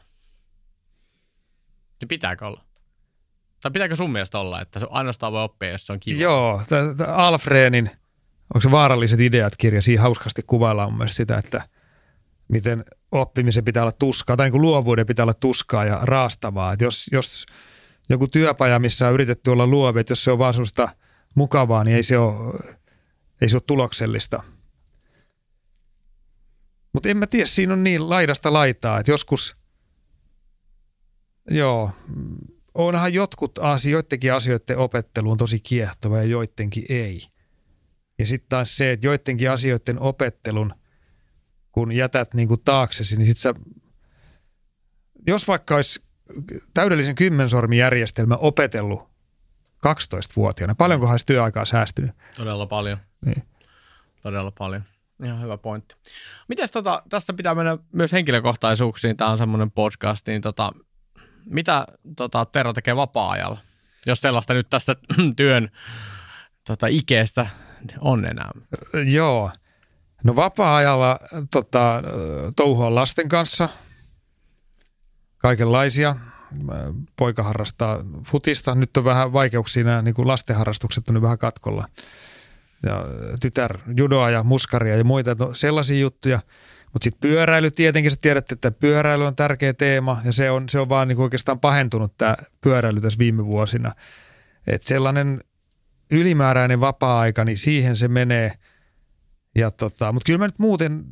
Niin 2.02 2.08
pitääkö 2.08 2.48
olla? 2.48 2.62
Tai 3.62 3.72
pitääkö 3.72 3.96
sun 3.96 4.12
mielestä 4.12 4.40
olla, 4.40 4.62
että 4.62 4.80
se 4.80 4.88
ainoastaan 4.90 5.34
voi 5.34 5.44
oppia, 5.44 5.70
jos 5.70 5.86
se 5.86 5.94
on 5.94 6.00
kiva? 6.00 6.22
Joo, 6.22 6.62
t- 6.66 6.98
t- 6.98 7.08
Alfreenin, 7.08 7.92
onko 8.54 8.62
se 8.62 8.72
vaaralliset 8.72 9.20
ideat 9.20 9.58
kirja, 9.58 9.82
siinä 9.82 10.02
hauskasti 10.02 10.44
kuvaillaan 10.48 10.94
mun 10.94 11.10
sitä, 11.10 11.38
että 11.38 11.62
miten 12.48 12.86
oppimisen 13.12 13.66
pitää 13.66 13.84
olla 13.84 13.92
tuskaa, 13.92 14.38
tai 14.38 14.46
niin 14.46 14.52
kuin 14.52 14.62
luovuuden 14.62 15.06
pitää 15.06 15.24
olla 15.24 15.34
tuskaa 15.34 15.86
ja 15.86 16.00
raastavaa. 16.02 16.74
Et 16.74 16.82
jos, 16.82 17.06
jos 17.12 17.46
joku 18.10 18.28
työpaja, 18.28 18.80
missä 18.80 19.08
on 19.08 19.14
yritetty 19.14 19.52
olla 19.52 19.68
luovi, 19.68 20.00
että 20.00 20.12
jos 20.12 20.24
se 20.24 20.32
on 20.32 20.40
vaan 20.40 20.54
sellaista 20.54 20.90
mukavaa, 21.36 21.84
niin 21.84 21.98
ei 21.98 22.04
se 22.04 22.18
ole, 22.18 22.60
ei 23.42 23.50
se 23.50 23.56
ole 23.56 23.64
tuloksellista. 23.68 24.44
Mutta 26.94 27.10
en 27.10 27.18
mä 27.18 27.28
tiedä, 27.28 27.46
siinä 27.46 27.74
on 27.74 27.84
niin 27.84 28.10
laidasta 28.10 28.54
laitaa, 28.54 29.00
että 29.00 29.12
joskus, 29.12 29.56
joo, 31.50 31.92
onhan 32.74 33.14
jotkut 33.14 33.60
asioittenkin 33.60 34.34
asioiden 34.34 34.78
opettelu 34.78 35.32
on 35.32 35.38
tosi 35.38 35.60
kiehtova 35.60 36.18
ja 36.18 36.24
joidenkin 36.24 36.86
ei. 36.90 37.22
Ja 38.20 38.26
sitten 38.26 38.50
taas 38.50 38.78
se, 38.78 38.92
että 38.92 39.08
joidenkin 39.08 39.52
asioiden 39.52 40.00
opettelun– 40.00 40.74
kun 41.78 41.92
jätät 41.92 42.34
niin 42.34 42.48
kuin 42.48 42.62
taaksesi, 42.66 43.18
niin 43.18 43.28
sit 43.28 43.38
sä, 43.38 43.54
jos 45.28 45.48
vaikka 45.48 45.76
olisi 45.76 46.04
täydellisen 46.74 47.16
kymmensormijärjestelmä 47.16 48.36
opetellut 48.36 49.10
12-vuotiaana, 49.88 50.76
paljonkohan 50.76 51.14
olisi 51.14 51.26
työaikaa 51.26 51.66
säästynyt? 51.66 52.12
Todella 52.38 52.66
paljon. 52.66 52.98
Niin. 53.26 53.44
Todella 54.22 54.52
paljon. 54.52 54.84
Ihan 55.24 55.42
hyvä 55.42 55.58
pointti. 55.58 55.96
Miten 56.48 56.70
tota, 56.72 57.04
tästä 57.10 57.34
pitää 57.34 57.56
mennä 57.56 57.78
myös 57.94 58.12
henkilökohtaisuuksiin, 58.12 59.18
tämä 59.18 59.32
on 59.32 59.38
semmoinen 59.38 59.72
podcast, 59.72 60.28
niin 60.28 60.42
tota, 60.42 60.72
mitä 61.46 61.88
tota, 62.16 62.46
Tero 62.46 62.74
tekee 62.74 62.96
vapaa-ajalla? 62.96 63.58
Jos 64.06 64.22
sellaista 64.22 64.54
nyt 64.54 64.70
tästä 64.70 64.96
työn 65.36 65.72
tota, 66.64 66.88
ikeestä 66.88 67.48
on 68.00 68.26
enää. 68.26 68.52
Joo. 69.12 69.52
No 70.24 70.36
vapaa-ajalla 70.36 71.20
tota, 71.52 72.04
touhua 72.56 72.96
lasten 72.96 73.30
kanssa, 73.30 73.70
kaikenlaisia. 75.38 76.16
Poika 77.16 77.44
harrastaa 77.44 78.00
futista. 78.24 78.76
Nyt 78.76 78.98
on 78.98 79.04
vähän 79.04 79.34
vaikeuksia 79.34 79.84
nämä 79.84 80.02
niin 80.02 80.16
lastenharrastukset 80.18 81.10
on 81.10 81.14
nyt 81.14 81.24
vähän 81.24 81.38
katkolla. 81.38 81.88
Ja 82.84 83.06
tytär 83.42 83.78
judoa 83.98 84.30
ja 84.30 84.44
muskaria 84.44 84.96
ja 84.96 85.04
muita, 85.04 85.36
no, 85.40 85.54
sellaisia 85.54 86.00
juttuja. 86.00 86.40
Mutta 86.94 87.04
sitten 87.04 87.30
pyöräily 87.30 87.72
tietenkin, 87.72 88.12
sä 88.12 88.18
tiedätte, 88.22 88.54
että 88.54 88.72
pyöräily 88.72 89.26
on 89.26 89.36
tärkeä 89.36 89.74
teema 89.74 90.22
ja 90.24 90.34
se 90.34 90.52
on, 90.52 90.70
se 90.70 90.80
on 90.80 90.90
vaan 90.90 91.08
niin 91.08 91.18
oikeastaan 91.18 91.60
pahentunut 91.60 92.18
tämä 92.18 92.36
pyöräily 92.62 93.02
tässä 93.02 93.20
viime 93.20 93.46
vuosina. 93.46 93.96
että 94.68 94.88
sellainen 94.88 95.44
ylimääräinen 96.12 96.82
vapaa-aika, 96.82 97.46
niin 97.46 97.58
siihen 97.58 97.96
se 97.96 98.08
menee– 98.08 98.52
ja 99.58 99.72
tota, 99.72 100.12
mutta 100.12 100.26
kyllä 100.26 100.40
mä 100.40 100.46
nyt 100.46 100.60
muuten, 100.60 101.06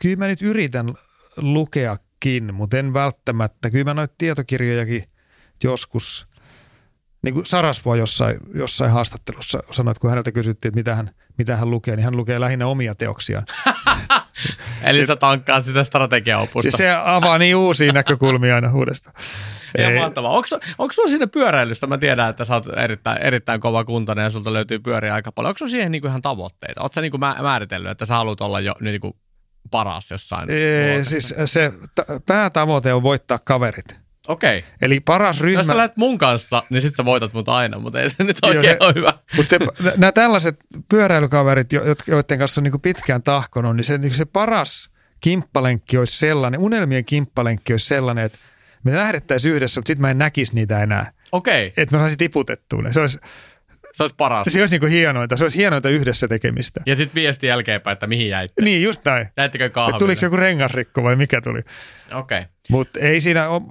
kyllä 0.00 0.16
mä 0.16 0.26
nyt 0.26 0.42
yritän 0.42 0.94
lukeakin, 1.36 2.54
mutta 2.54 2.78
en 2.78 2.94
välttämättä. 2.94 3.70
Kyllä 3.70 3.84
mä 3.84 3.94
noita 3.94 4.14
tietokirjojakin 4.18 5.04
joskus, 5.64 6.26
niin 7.24 7.34
kuin 7.34 7.46
Sarasvo 7.46 7.94
jossain, 7.94 8.36
jossain 8.54 8.90
haastattelussa 8.90 9.62
sanoi, 9.70 9.90
että 9.90 10.00
kun 10.00 10.10
häneltä 10.10 10.32
kysyttiin, 10.32 10.70
että 10.70 10.78
mitä 10.78 10.94
hän, 10.94 11.10
mitä 11.38 11.56
hän 11.56 11.70
lukee, 11.70 11.96
niin 11.96 12.04
hän 12.04 12.16
lukee 12.16 12.40
lähinnä 12.40 12.66
omia 12.66 12.94
teoksiaan. 12.94 13.44
Eli 14.82 15.06
sä 15.06 15.16
tankkaat 15.16 15.64
sitä 15.64 15.84
strategiaopusta. 15.84 16.62
Siis 16.62 16.74
se 16.74 16.92
avaa 17.04 17.38
niin 17.38 17.56
uusia 17.56 17.92
näkökulmia 17.92 18.54
aina 18.54 18.74
uudestaan. 18.74 19.16
Ihan 19.78 19.94
mahtavaa. 19.94 20.30
Onko, 20.30 20.48
onko 20.78 20.92
sulla 20.92 21.08
siinä 21.08 21.26
pyöräilystä? 21.26 21.86
Mä 21.86 21.98
tiedän, 21.98 22.30
että 22.30 22.44
sä 22.44 22.54
oot 22.54 22.78
erittäin, 22.78 23.22
erittäin 23.22 23.60
kova 23.60 23.84
kuntainen 23.84 24.22
ja 24.22 24.30
sulta 24.30 24.52
löytyy 24.52 24.78
pyöriä 24.78 25.14
aika 25.14 25.32
paljon. 25.32 25.48
Onko 25.48 25.58
sulla 25.58 25.70
siihen 25.70 25.92
niinku 25.92 26.08
ihan 26.08 26.22
tavoitteita? 26.22 26.80
Oletko 26.80 26.94
sä 26.94 27.00
niinku 27.00 27.18
määritellyt, 27.18 27.90
että 27.90 28.06
sä 28.06 28.14
haluat 28.14 28.40
olla 28.40 28.60
jo 28.60 28.74
niinku 28.80 29.16
paras 29.70 30.10
jossain? 30.10 30.50
Ee, 30.50 31.04
siis 31.04 31.34
se 31.46 31.72
t- 31.94 32.26
päätavoite 32.26 32.92
on 32.92 33.02
voittaa 33.02 33.38
kaverit. 33.38 34.03
Okei. 34.28 34.58
Okay. 34.58 34.70
Eli 34.82 35.00
paras 35.00 35.40
ryhmä... 35.40 35.60
Jos 35.60 35.66
sä 35.66 35.76
lähdet 35.76 35.96
mun 35.96 36.18
kanssa, 36.18 36.62
niin 36.70 36.82
sit 36.82 36.96
sä 36.96 37.04
voitat 37.04 37.32
mut 37.32 37.48
aina, 37.48 37.78
mutta 37.78 38.00
ei 38.00 38.10
se 38.10 38.24
nyt 38.24 38.36
oikein 38.42 38.64
Joo, 38.64 38.76
se, 38.80 38.86
ole 38.86 38.94
hyvä. 38.96 39.12
Mutta 39.36 39.50
se, 39.50 39.58
nämä 39.96 40.12
tällaiset 40.12 40.56
pyöräilykaverit, 40.88 41.72
joiden 42.06 42.38
kanssa 42.38 42.60
on 42.60 42.62
niin 42.62 42.80
pitkään 42.80 43.22
tahkonut, 43.22 43.76
niin 43.76 43.84
se, 43.84 43.98
niin 43.98 44.14
se 44.14 44.24
paras 44.24 44.90
kimppalenkki 45.20 45.98
olisi 45.98 46.18
sellainen, 46.18 46.60
unelmien 46.60 47.04
kimppalenkki 47.04 47.72
olisi 47.72 47.86
sellainen, 47.86 48.24
että 48.24 48.38
me 48.84 48.96
lähdettäisiin 48.96 49.54
yhdessä, 49.54 49.80
mutta 49.80 49.88
sitten 49.88 50.00
mä 50.00 50.10
en 50.10 50.18
näkisi 50.18 50.54
niitä 50.54 50.82
enää. 50.82 51.12
Okei. 51.32 51.66
Okay. 51.66 51.82
Että 51.82 51.96
mä 51.96 52.02
saisin 52.02 52.18
tiputettua 52.18 52.82
ne. 52.82 52.92
Se 52.92 53.00
olisi, 53.00 53.18
se 53.92 54.02
olisi 54.02 54.14
paras. 54.16 54.46
Se 54.50 54.60
olisi 54.60 54.78
niin 54.78 54.90
hienointa. 54.90 55.36
Se 55.36 55.44
olisi 55.44 55.58
hienointa 55.58 55.88
yhdessä 55.88 56.28
tekemistä. 56.28 56.80
Ja 56.86 56.96
sitten 56.96 57.14
viesti 57.14 57.46
jälkeenpäin, 57.46 57.92
että 57.92 58.06
mihin 58.06 58.28
jäitte. 58.28 58.62
Niin, 58.62 58.82
just 58.82 59.04
näin. 59.04 59.28
Jäittekö 59.36 59.70
kahville? 59.70 59.98
Tuliko 59.98 60.20
se 60.20 60.26
joku 60.26 60.36
rengasrikko 60.36 61.02
vai 61.02 61.16
mikä 61.16 61.40
tuli? 61.40 61.60
Okei. 62.14 62.38
Okay. 62.38 62.50
Mutta 62.68 63.00
ei 63.00 63.20
siinä 63.20 63.48
ole, 63.48 63.62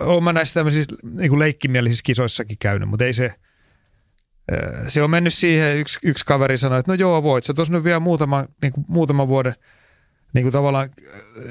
olen 0.00 0.24
mä 0.24 0.32
näissä 0.32 0.54
tämmöisissä 0.54 0.96
niin 1.02 1.38
leikkimielisissä 1.38 2.02
kisoissakin 2.04 2.58
käynyt, 2.58 2.88
mutta 2.88 3.04
ei 3.04 3.12
se, 3.12 3.34
se 4.88 5.02
on 5.02 5.10
mennyt 5.10 5.34
siihen, 5.34 5.78
yksi, 5.78 5.98
yksi 6.02 6.24
kaveri 6.24 6.58
sanoi, 6.58 6.78
että 6.78 6.92
no 6.92 6.96
joo, 6.96 7.22
voit 7.22 7.44
sä 7.44 7.54
tuossa 7.54 7.74
nyt 7.74 7.84
vielä 7.84 8.00
muutama, 8.00 8.44
niin 8.62 8.72
kuin 8.72 8.84
muutama 8.88 9.28
vuoden 9.28 9.54
niin 10.32 10.44
kuin 10.44 10.52
tavallaan 10.52 10.88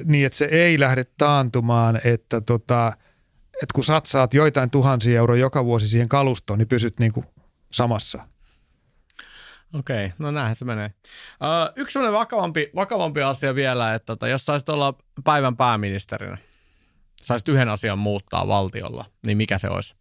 niin, 0.03 0.25
että 0.25 0.37
se 0.37 0.45
ei 0.45 0.79
lähde 0.79 1.03
taantumaan, 1.17 1.99
että 2.03 2.41
tota, 2.41 2.93
että 3.63 3.73
kun 3.75 3.83
satsaat 3.83 4.33
joitain 4.33 4.69
tuhansia 4.69 5.17
euroja 5.17 5.41
joka 5.41 5.65
vuosi 5.65 5.87
siihen 5.87 6.09
kalustoon, 6.09 6.59
niin 6.59 6.67
pysyt 6.67 6.99
niin 6.99 7.11
kuin 7.11 7.25
samassa. 7.71 8.27
Okei, 9.73 10.05
okay, 10.05 10.15
no 10.19 10.31
näinhän 10.31 10.55
se 10.55 10.65
menee. 10.65 10.93
Ö, 11.43 11.73
yksi 11.75 11.93
sellainen 11.93 12.19
vakavampi, 12.19 12.71
vakavampi 12.75 13.21
asia 13.21 13.55
vielä, 13.55 13.93
että 13.93 14.05
tota, 14.05 14.27
jos 14.27 14.45
saisit 14.45 14.69
olla 14.69 14.93
päivän 15.23 15.57
pääministerinä, 15.57 16.37
saisit 17.27 17.47
yhden 17.49 17.69
asian 17.69 17.99
muuttaa 17.99 18.47
valtiolla, 18.47 19.05
niin 19.25 19.37
mikä 19.37 19.57
se 19.57 19.69
olisi? 19.69 19.95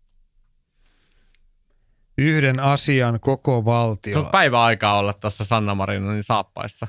yhden 2.18 2.60
asian 2.60 3.20
koko 3.20 3.58
Se 3.60 3.64
valtio. 3.64 4.18
on 4.20 4.26
päivä 4.26 4.62
aikaa 4.64 4.98
olla 4.98 5.12
tuossa 5.12 5.44
Sanna 5.44 5.74
Marinonin 5.74 6.22
saappaissa. 6.22 6.86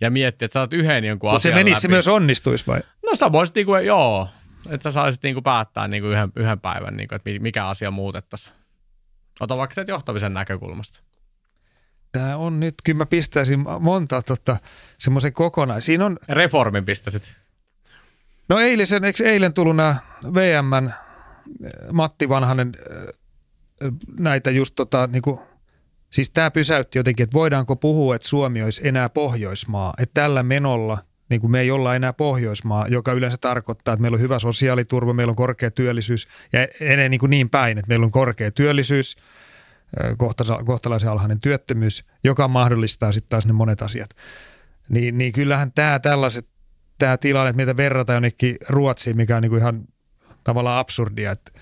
Ja 0.00 0.10
miettiä, 0.10 0.46
että 0.46 0.52
sä 0.52 0.60
oot 0.60 0.72
yhden 0.72 1.04
jonkun 1.04 1.30
se 1.30 1.36
asian 1.36 1.54
menisi, 1.54 1.70
läpi. 1.74 1.80
se 1.80 1.88
myös 1.88 2.08
onnistuisi 2.08 2.66
vai? 2.66 2.80
No 3.06 3.14
sä 3.16 3.32
voisit 3.32 3.54
niinku, 3.54 3.76
joo, 3.76 4.28
että 4.70 4.90
sä 4.90 4.92
saisit 4.92 5.22
niinku 5.22 5.42
päättää 5.42 5.88
niinku 5.88 6.08
yhden, 6.08 6.32
yhden 6.36 6.60
päivän, 6.60 6.96
niinku, 6.96 7.14
että 7.14 7.30
mi- 7.30 7.38
mikä 7.38 7.66
asia 7.66 7.90
muutettaisiin. 7.90 8.54
Ota 9.40 9.56
vaikka 9.56 9.74
sieltä 9.74 9.92
johtamisen 9.92 10.34
näkökulmasta. 10.34 11.02
Tämä 12.12 12.36
on 12.36 12.60
nyt, 12.60 12.74
kyllä 12.84 12.96
mä 12.98 13.06
pistäisin 13.06 13.64
monta 13.80 14.22
tota, 14.22 14.56
semmoisen 14.98 15.32
kokonaan. 15.32 15.82
Siinä 15.82 16.06
on, 16.06 16.18
Reformin 16.28 16.84
pistäisit. 16.84 17.34
No 18.52 18.58
eilisen, 18.58 19.04
eikö 19.04 19.24
eilen 19.24 19.54
tullut 19.54 19.76
nämä 19.76 19.96
VMn 20.34 20.90
Matti 21.92 22.28
Vanhanen 22.28 22.72
äh, 22.92 23.92
näitä 24.18 24.50
just 24.50 24.74
tota, 24.76 25.06
niinku, 25.06 25.42
siis 26.10 26.30
tämä 26.30 26.50
pysäytti 26.50 26.98
jotenkin, 26.98 27.24
että 27.24 27.34
voidaanko 27.34 27.76
puhua, 27.76 28.16
että 28.16 28.28
Suomi 28.28 28.62
olisi 28.62 28.88
enää 28.88 29.08
Pohjoismaa, 29.08 29.94
että 29.98 30.20
tällä 30.20 30.42
menolla 30.42 30.98
niin 31.28 31.40
kuin 31.40 31.50
me 31.50 31.60
ei 31.60 31.70
olla 31.70 31.94
enää 31.94 32.12
Pohjoismaa, 32.12 32.88
joka 32.88 33.12
yleensä 33.12 33.38
tarkoittaa, 33.40 33.94
että 33.94 34.00
meillä 34.02 34.16
on 34.16 34.20
hyvä 34.20 34.38
sosiaaliturva, 34.38 35.12
meillä 35.12 35.30
on 35.30 35.36
korkea 35.36 35.70
työllisyys 35.70 36.28
ja 36.52 36.66
ennen 36.80 37.10
niin, 37.10 37.20
kuin 37.20 37.30
niin 37.30 37.50
päin, 37.50 37.78
että 37.78 37.88
meillä 37.88 38.04
on 38.04 38.10
korkea 38.10 38.50
työllisyys, 38.50 39.16
kohtala- 40.16 40.64
kohtalaisen 40.64 41.10
alhainen 41.10 41.40
työttömyys, 41.40 42.04
joka 42.24 42.48
mahdollistaa 42.48 43.12
sitten 43.12 43.30
taas 43.30 43.46
ne 43.46 43.52
monet 43.52 43.82
asiat. 43.82 44.10
Niin, 44.88 45.18
niin 45.18 45.32
kyllähän 45.32 45.72
tämä 45.72 45.98
tällaiset, 45.98 46.48
tämä 47.02 47.16
tilanne, 47.16 47.50
että 47.50 47.56
meitä 47.56 47.76
verrataan 47.76 48.14
jonnekin 48.14 48.56
Ruotsiin, 48.68 49.16
mikä 49.16 49.36
on 49.36 49.42
niin 49.42 49.50
kuin 49.50 49.60
ihan 49.60 49.84
tavallaan 50.44 50.78
absurdia, 50.78 51.30
että, 51.30 51.52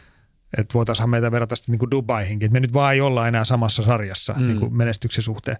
että 0.58 0.74
voitaisiin 0.74 1.10
meitä 1.10 1.32
verrata 1.32 1.56
sitten 1.56 1.72
niin 1.72 1.78
kuin 1.78 1.90
Dubaihinkin, 1.90 2.46
että 2.46 2.52
me 2.52 2.60
nyt 2.60 2.72
vaan 2.72 2.94
ei 2.94 3.00
olla 3.00 3.28
enää 3.28 3.44
samassa 3.44 3.82
sarjassa 3.82 4.32
mm. 4.32 4.46
niin 4.46 4.60
kuin 4.60 4.76
menestyksen 4.76 5.24
suhteen. 5.24 5.56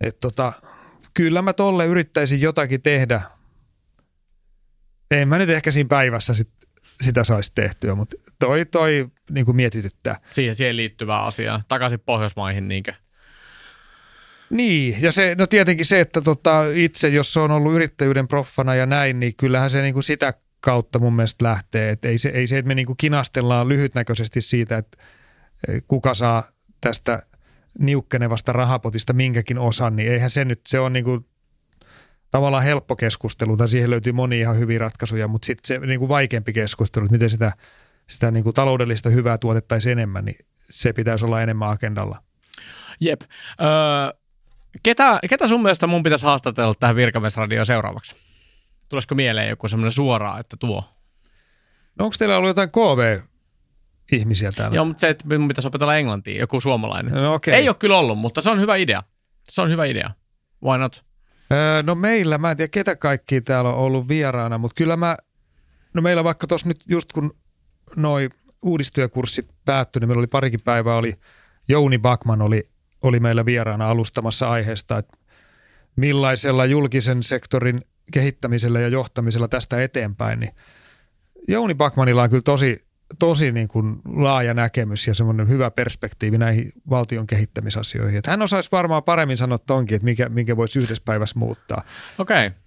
Et 0.00 0.20
tota, 0.20 0.52
kyllä 1.14 1.42
mä 1.42 1.52
tolle 1.52 1.86
yrittäisin 1.86 2.40
jotakin 2.40 2.82
tehdä. 2.82 3.22
En 5.10 5.28
mä 5.28 5.38
nyt 5.38 5.50
ehkä 5.50 5.70
siinä 5.70 5.88
päivässä 5.88 6.34
sit, 6.34 6.50
sitä 7.02 7.24
saisi 7.24 7.52
tehtyä, 7.54 7.94
mutta 7.94 8.16
toi, 8.38 8.64
toi 8.64 9.08
niin 9.30 9.46
kuin 9.46 9.56
mietityttää. 9.56 10.16
Siihen, 10.32 10.56
siihen 10.56 10.76
liittyvää 10.76 11.22
asiaa. 11.22 11.62
Takaisin 11.68 12.00
Pohjoismaihin 12.00 12.68
niinkö? 12.68 12.94
Niin, 14.52 15.02
ja 15.02 15.12
se, 15.12 15.34
no 15.38 15.46
tietenkin 15.46 15.86
se, 15.86 16.00
että 16.00 16.20
tota, 16.20 16.62
itse, 16.74 17.08
jos 17.08 17.32
se 17.32 17.40
on 17.40 17.50
ollut 17.50 17.72
yrittäjyyden 17.72 18.28
proffana 18.28 18.74
ja 18.74 18.86
näin, 18.86 19.20
niin 19.20 19.36
kyllähän 19.36 19.70
se 19.70 19.82
niin 19.82 19.94
kuin 19.94 20.02
sitä 20.02 20.34
kautta 20.60 20.98
mun 20.98 21.12
mielestä 21.12 21.44
lähtee. 21.44 21.90
Et 21.90 22.04
ei, 22.04 22.18
se, 22.18 22.28
ei 22.28 22.46
se, 22.46 22.58
että 22.58 22.68
me 22.68 22.74
niin 22.74 22.86
kuin 22.86 22.96
kinastellaan 22.96 23.68
lyhytnäköisesti 23.68 24.40
siitä, 24.40 24.76
että 24.76 24.98
eh, 25.68 25.82
kuka 25.88 26.14
saa 26.14 26.44
tästä 26.80 27.22
niukkenevasta 27.78 28.52
rahapotista 28.52 29.12
minkäkin 29.12 29.58
osan, 29.58 29.96
niin 29.96 30.12
eihän 30.12 30.30
se 30.30 30.44
nyt, 30.44 30.60
se 30.68 30.80
on 30.80 30.92
niin 30.92 31.04
kuin 31.04 31.26
tavallaan 32.30 32.64
helppo 32.64 32.96
keskustelu, 32.96 33.56
tai 33.56 33.68
siihen 33.68 33.90
löytyy 33.90 34.12
monia 34.12 34.40
ihan 34.40 34.58
hyviä 34.58 34.78
ratkaisuja, 34.78 35.28
mutta 35.28 35.46
sitten 35.46 35.68
se 35.80 35.86
niin 35.86 35.98
kuin 35.98 36.08
vaikeampi 36.08 36.52
keskustelu, 36.52 37.04
että 37.04 37.12
miten 37.12 37.30
sitä, 37.30 37.52
sitä 38.08 38.30
niin 38.30 38.44
kuin 38.44 38.54
taloudellista 38.54 39.10
hyvää 39.10 39.38
tuotettaisiin 39.38 39.92
enemmän, 39.92 40.24
niin 40.24 40.38
se 40.70 40.92
pitäisi 40.92 41.24
olla 41.24 41.42
enemmän 41.42 41.70
agendalla. 41.70 42.22
Jep. 43.00 43.20
Öö, 43.60 44.21
ketä, 44.82 45.18
ketä 45.28 45.48
sun 45.48 45.62
mielestä 45.62 45.86
mun 45.86 46.02
pitäisi 46.02 46.24
haastatella 46.24 46.74
tähän 46.80 46.96
virkamiesradioon 46.96 47.66
seuraavaksi? 47.66 48.14
Tulisiko 48.88 49.14
mieleen 49.14 49.48
joku 49.48 49.68
semmoinen 49.68 49.92
suoraa, 49.92 50.38
että 50.38 50.56
tuo? 50.56 50.84
No 51.98 52.04
onko 52.04 52.16
teillä 52.18 52.36
ollut 52.36 52.48
jotain 52.48 52.70
KV-ihmisiä 52.70 54.52
täällä? 54.52 54.76
Joo, 54.76 54.84
mutta 54.84 55.00
se, 55.00 55.08
että 55.08 55.38
mun 55.38 55.48
pitäisi 55.48 55.68
opetella 55.68 55.96
englantia, 55.96 56.40
joku 56.40 56.60
suomalainen. 56.60 57.14
No, 57.14 57.34
okei. 57.34 57.54
Ei 57.54 57.68
ole 57.68 57.76
kyllä 57.76 57.98
ollut, 57.98 58.18
mutta 58.18 58.40
se 58.40 58.50
on 58.50 58.60
hyvä 58.60 58.76
idea. 58.76 59.02
Se 59.50 59.62
on 59.62 59.68
hyvä 59.68 59.84
idea. 59.84 60.10
Why 60.64 60.78
not? 60.78 61.04
Öö, 61.52 61.82
no 61.82 61.94
meillä, 61.94 62.38
mä 62.38 62.50
en 62.50 62.56
tiedä 62.56 62.68
ketä 62.68 62.96
kaikki 62.96 63.40
täällä 63.40 63.70
on 63.70 63.76
ollut 63.76 64.08
vieraana, 64.08 64.58
mutta 64.58 64.74
kyllä 64.74 64.96
mä, 64.96 65.16
no 65.94 66.02
meillä 66.02 66.24
vaikka 66.24 66.46
tuossa 66.46 66.68
nyt 66.68 66.80
just 66.88 67.12
kun 67.12 67.36
noi 67.96 68.28
uudistyökurssit 68.62 69.50
päättyi, 69.64 70.00
niin 70.00 70.08
meillä 70.08 70.20
oli 70.20 70.26
parikin 70.26 70.60
päivää, 70.60 70.96
oli 70.96 71.14
Jouni 71.68 71.98
Bakman 71.98 72.42
oli, 72.42 72.71
oli 73.02 73.20
meillä 73.20 73.44
vieraana 73.44 73.90
alustamassa 73.90 74.50
aiheesta, 74.50 74.98
että 74.98 75.18
millaisella 75.96 76.64
julkisen 76.64 77.22
sektorin 77.22 77.84
kehittämisellä 78.12 78.80
ja 78.80 78.88
johtamisella 78.88 79.48
tästä 79.48 79.82
eteenpäin, 79.82 80.40
niin 80.40 80.52
Jouni 81.48 81.74
Bakmanilla 81.74 82.22
on 82.22 82.30
kyllä 82.30 82.42
tosi, 82.42 82.86
tosi 83.18 83.52
niin 83.52 83.68
kuin 83.68 83.96
laaja 84.04 84.54
näkemys 84.54 85.06
ja 85.06 85.14
semmoinen 85.14 85.48
hyvä 85.48 85.70
perspektiivi 85.70 86.38
näihin 86.38 86.72
valtion 86.90 87.26
kehittämisasioihin. 87.26 88.18
Että 88.18 88.30
hän 88.30 88.42
osaisi 88.42 88.68
varmaan 88.72 89.02
paremmin 89.02 89.36
sanoa 89.36 89.58
tonkin, 89.58 89.94
että 89.96 90.04
mikä, 90.04 90.28
minkä 90.28 90.56
voisi 90.56 90.78
yhdessä 90.78 91.02
päivässä 91.04 91.38
muuttaa. 91.38 91.82
Okei. 92.18 92.46
Okay. 92.46 92.58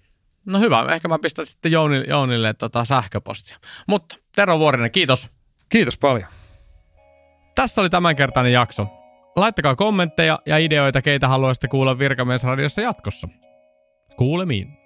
No 0.46 0.60
hyvä, 0.60 0.86
ehkä 0.94 1.08
mä 1.08 1.20
pistän 1.20 1.46
sitten 1.46 1.72
Jounille, 1.72 2.06
Jounille 2.10 2.54
tota 2.54 2.86
sähköpostia. 2.86 3.58
Mutta 3.88 4.16
Tero 4.36 4.60
Vuorinen, 4.60 4.92
kiitos. 4.92 5.30
Kiitos 5.70 5.98
paljon. 5.98 6.28
Tässä 7.56 7.82
oli 7.82 7.90
tämänkertainen 7.90 8.54
jakso. 8.54 8.88
Laittakaa 9.36 9.76
kommentteja 9.76 10.40
ja 10.46 10.58
ideoita, 10.58 11.02
keitä 11.02 11.28
haluaisitte 11.28 11.68
kuulla 11.68 12.00
Virkamiesradiossa 12.00 12.82
jatkossa. 12.82 13.28
Kuulemiin. 14.18 14.85